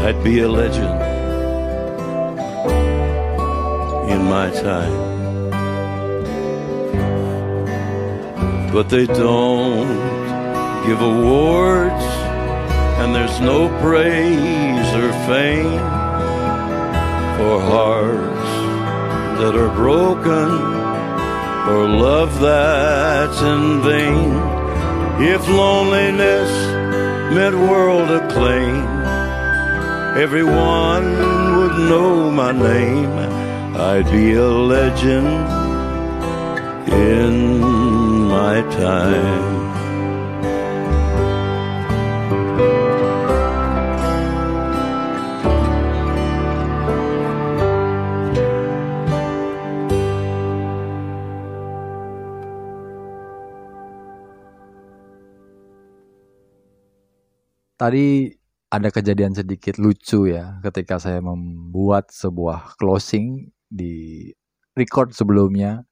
[0.05, 1.01] I'd be a legend
[4.11, 5.10] in my time.
[8.73, 9.87] But they don't
[10.85, 12.05] give awards,
[12.99, 15.79] and there's no praise or fame
[17.37, 18.51] for hearts
[19.39, 20.49] that are broken,
[21.71, 24.31] or love that's in vain.
[25.33, 26.51] If loneliness
[27.33, 28.83] meant world acclaim.
[30.17, 31.05] Everyone
[31.57, 33.13] would know my name.
[33.77, 35.47] I'd be a legend
[36.91, 38.00] in
[38.31, 39.59] my time.
[57.75, 58.31] Tadi
[58.71, 64.31] ada kejadian sedikit lucu ya ketika saya membuat sebuah closing di
[64.79, 65.83] record sebelumnya.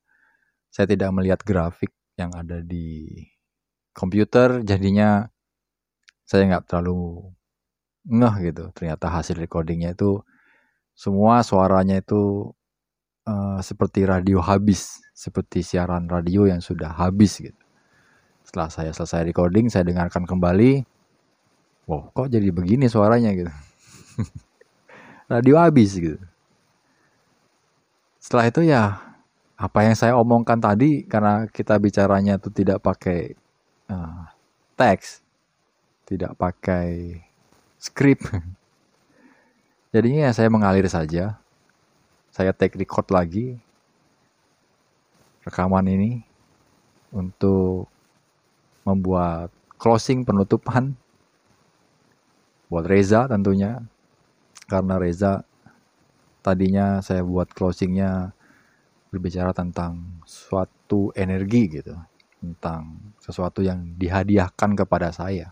[0.69, 3.07] Saya tidak melihat grafik yang ada di
[3.95, 5.31] komputer, jadinya
[6.27, 7.31] saya nggak terlalu
[8.05, 8.63] ngeh gitu.
[8.75, 10.19] Ternyata hasil recordingnya itu
[10.93, 12.51] semua suaranya itu
[13.25, 17.57] eh, seperti radio habis, seperti siaran radio yang sudah habis gitu.
[18.43, 20.83] Setelah saya selesai recording, saya dengarkan kembali,
[21.89, 23.49] wow kok jadi begini suaranya gitu
[25.33, 26.21] radio habis gitu
[28.21, 29.01] setelah itu ya
[29.59, 33.35] apa yang saya omongkan tadi karena kita bicaranya itu tidak pakai
[33.91, 34.23] uh,
[34.79, 35.19] teks
[36.09, 37.21] tidak pakai
[37.77, 38.17] skrip.
[39.93, 41.37] Jadinya ya saya mengalir saja.
[42.33, 43.61] Saya take record lagi
[45.45, 46.11] rekaman ini
[47.13, 47.85] untuk
[48.85, 50.97] membuat closing penutupan
[52.73, 53.85] buat Reza tentunya.
[54.65, 55.45] Karena Reza
[56.41, 58.33] tadinya saya buat closingnya
[59.09, 61.93] berbicara tentang suatu energi gitu
[62.39, 65.51] tentang sesuatu yang dihadiahkan kepada saya.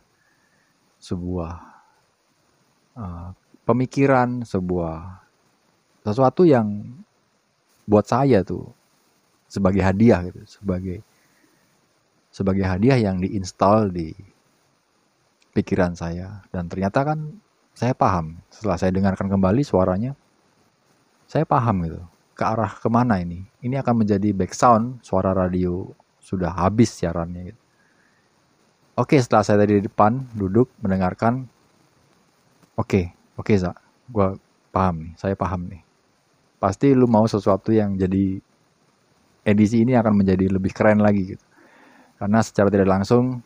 [0.97, 1.53] Sebuah
[2.95, 3.29] uh,
[3.67, 5.27] pemikiran sebuah
[6.07, 6.87] sesuatu yang
[7.83, 8.71] buat saya tuh
[9.51, 11.03] sebagai hadiah gitu sebagai
[12.31, 14.15] sebagai hadiah yang diinstal di
[15.51, 16.45] pikiran saya.
[16.53, 17.41] Dan ternyata kan
[17.73, 18.39] saya paham.
[18.49, 20.15] Setelah saya dengarkan kembali suaranya
[21.27, 22.01] saya paham gitu
[22.37, 23.41] ke arah ke mana ini?
[23.65, 25.89] Ini akan menjadi back sound suara radio
[26.21, 27.49] sudah habis siarannya.
[27.49, 27.61] Gitu.
[28.97, 31.49] oke setelah saya tadi di depan duduk mendengarkan.
[32.77, 33.73] Oke oke za.
[34.05, 34.37] Gue
[34.69, 35.81] paham nih saya paham nih.
[36.61, 38.37] Pasti lu mau sesuatu yang jadi
[39.41, 41.45] edisi ini akan menjadi lebih keren lagi gitu.
[42.21, 43.41] Karena secara tidak langsung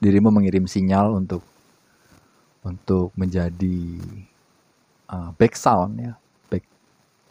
[0.00, 1.44] dirimu mengirim sinyal untuk
[2.64, 4.00] untuk menjadi
[5.12, 6.14] uh, back sound ya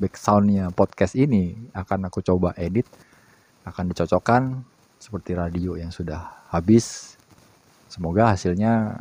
[0.02, 2.90] back back soundnya podcast ini akan aku coba edit
[3.70, 4.66] akan dicocokkan
[4.98, 7.14] seperti radio yang sudah habis.
[7.86, 8.98] Semoga hasilnya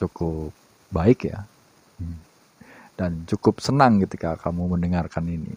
[0.00, 0.56] cukup
[0.88, 1.44] baik ya.
[1.98, 2.16] Hmm.
[2.98, 5.54] dan cukup senang ketika kamu mendengarkan ini.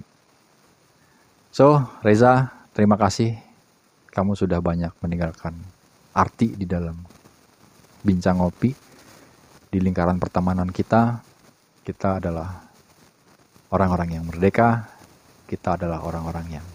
[1.53, 3.37] So Reza terima kasih.
[4.11, 5.55] Kamu sudah banyak meninggalkan
[6.11, 6.99] arti di dalam
[8.03, 8.75] bincang ngopi
[9.71, 11.23] di lingkaran pertemanan kita.
[11.81, 12.70] Kita adalah
[13.71, 14.85] orang-orang yang merdeka
[15.47, 16.67] kita adalah orang-orang yang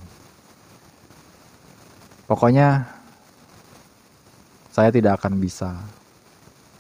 [2.27, 2.97] pokoknya
[4.77, 5.73] saya tidak akan bisa.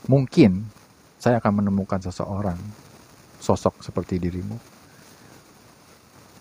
[0.04, 0.68] Mungkin
[1.16, 2.60] saya akan menemukan seseorang
[3.40, 4.60] sosok seperti dirimu.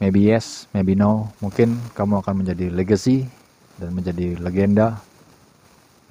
[0.04, 1.32] Maybe yes maybe no.
[1.40, 3.24] Mungkin kamu akan menjadi legacy
[3.80, 5.00] dan menjadi legenda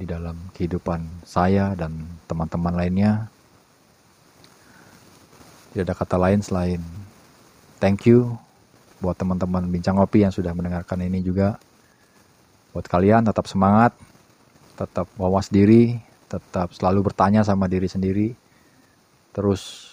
[0.01, 1.93] di dalam kehidupan saya dan
[2.25, 3.29] teman-teman lainnya.
[5.77, 6.81] Tidak ada kata lain selain
[7.79, 8.37] thank you
[9.05, 11.61] buat teman-teman bincang ngopi yang sudah mendengarkan ini juga.
[12.73, 13.93] Buat kalian tetap semangat,
[14.81, 18.33] tetap wawas diri, tetap selalu bertanya sama diri sendiri,
[19.37, 19.93] terus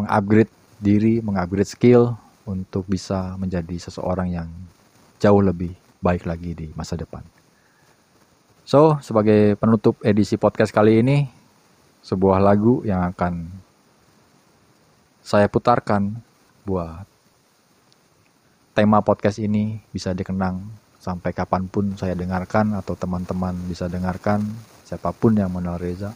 [0.00, 0.50] mengupgrade
[0.80, 2.16] diri, mengupgrade skill
[2.48, 4.48] untuk bisa menjadi seseorang yang
[5.20, 7.22] jauh lebih baik lagi di masa depan.
[8.66, 11.30] So, sebagai penutup edisi podcast kali ini,
[12.02, 13.46] sebuah lagu yang akan
[15.22, 16.18] saya putarkan
[16.66, 17.15] buat
[18.76, 20.60] tema podcast ini bisa dikenang
[21.00, 24.44] sampai kapan pun saya dengarkan atau teman-teman bisa dengarkan
[24.84, 26.12] siapa pun yang mengenal Reza.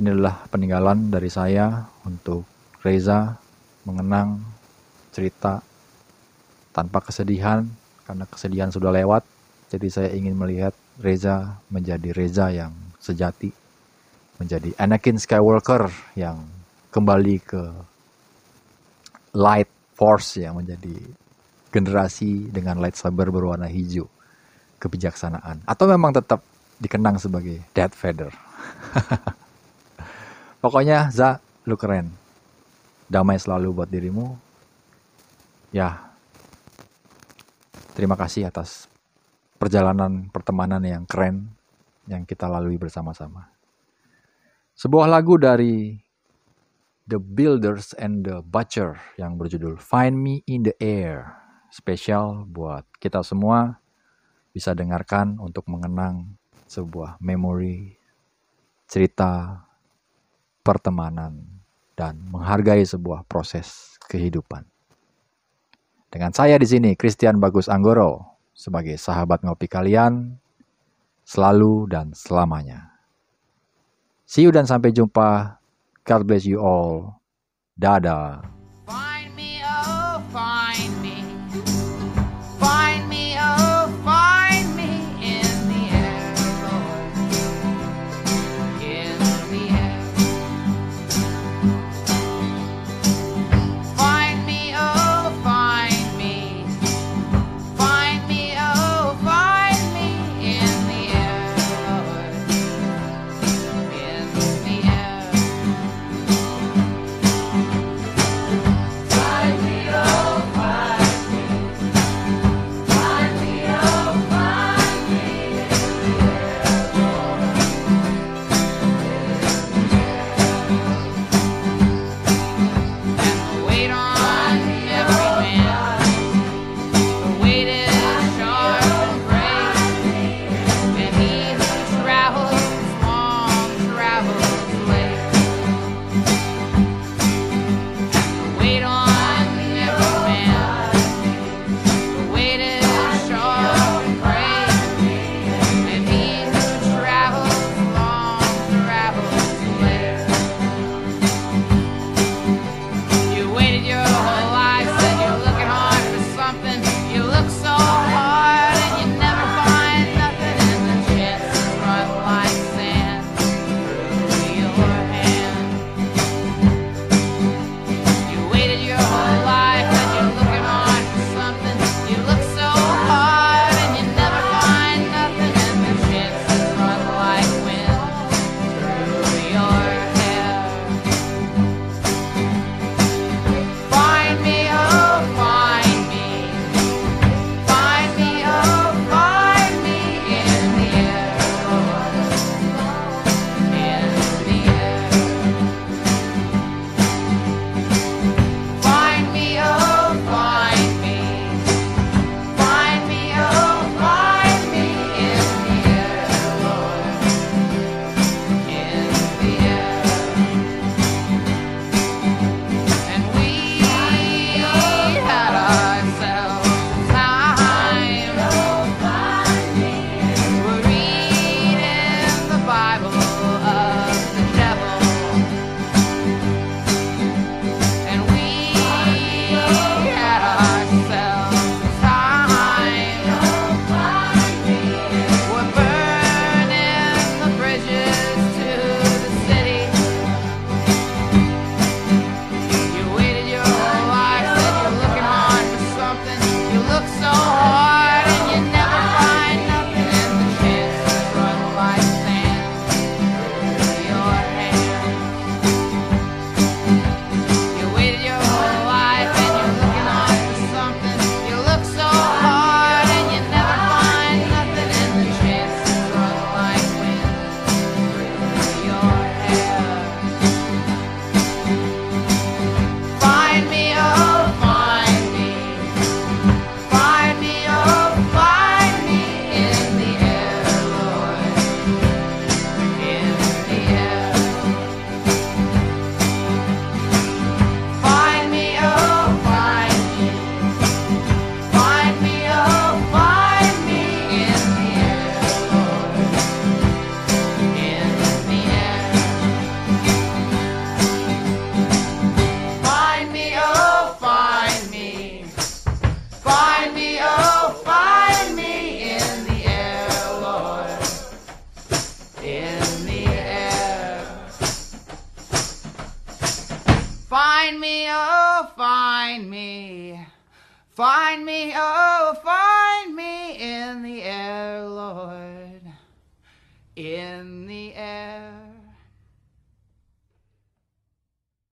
[0.00, 2.48] Ini adalah peninggalan dari saya untuk
[2.80, 3.36] Reza
[3.84, 4.40] mengenang
[5.12, 5.60] cerita
[6.72, 7.68] tanpa kesedihan
[8.08, 9.28] karena kesedihan sudah lewat.
[9.68, 13.52] Jadi saya ingin melihat Reza menjadi Reza yang sejati,
[14.40, 16.40] menjadi Anakin Skywalker yang
[16.88, 17.62] kembali ke
[19.36, 19.68] light
[19.98, 20.94] Force yang menjadi
[21.74, 24.06] generasi dengan lightsaber berwarna hijau
[24.78, 26.38] kebijaksanaan atau memang tetap
[26.78, 28.30] dikenang sebagai Death Vader.
[30.62, 32.14] Pokoknya Za, lu keren.
[33.10, 34.38] Damai selalu buat dirimu.
[35.74, 36.14] Ya.
[37.98, 38.86] Terima kasih atas
[39.58, 41.50] perjalanan pertemanan yang keren
[42.06, 43.50] yang kita lalui bersama-sama.
[44.78, 45.98] Sebuah lagu dari
[47.08, 51.40] The Builders and the Butcher yang berjudul Find Me in the Air.
[51.72, 53.80] Spesial buat kita semua
[54.52, 56.36] bisa dengarkan untuk mengenang
[56.68, 57.96] sebuah memori
[58.84, 59.64] cerita
[60.60, 61.48] pertemanan
[61.96, 64.68] dan menghargai sebuah proses kehidupan.
[66.12, 70.36] Dengan saya di sini Christian Bagus Anggoro sebagai sahabat ngopi kalian
[71.24, 73.00] selalu dan selamanya.
[74.28, 75.57] See you dan sampai jumpa
[76.08, 77.20] God bless you all.
[77.78, 78.57] Dada.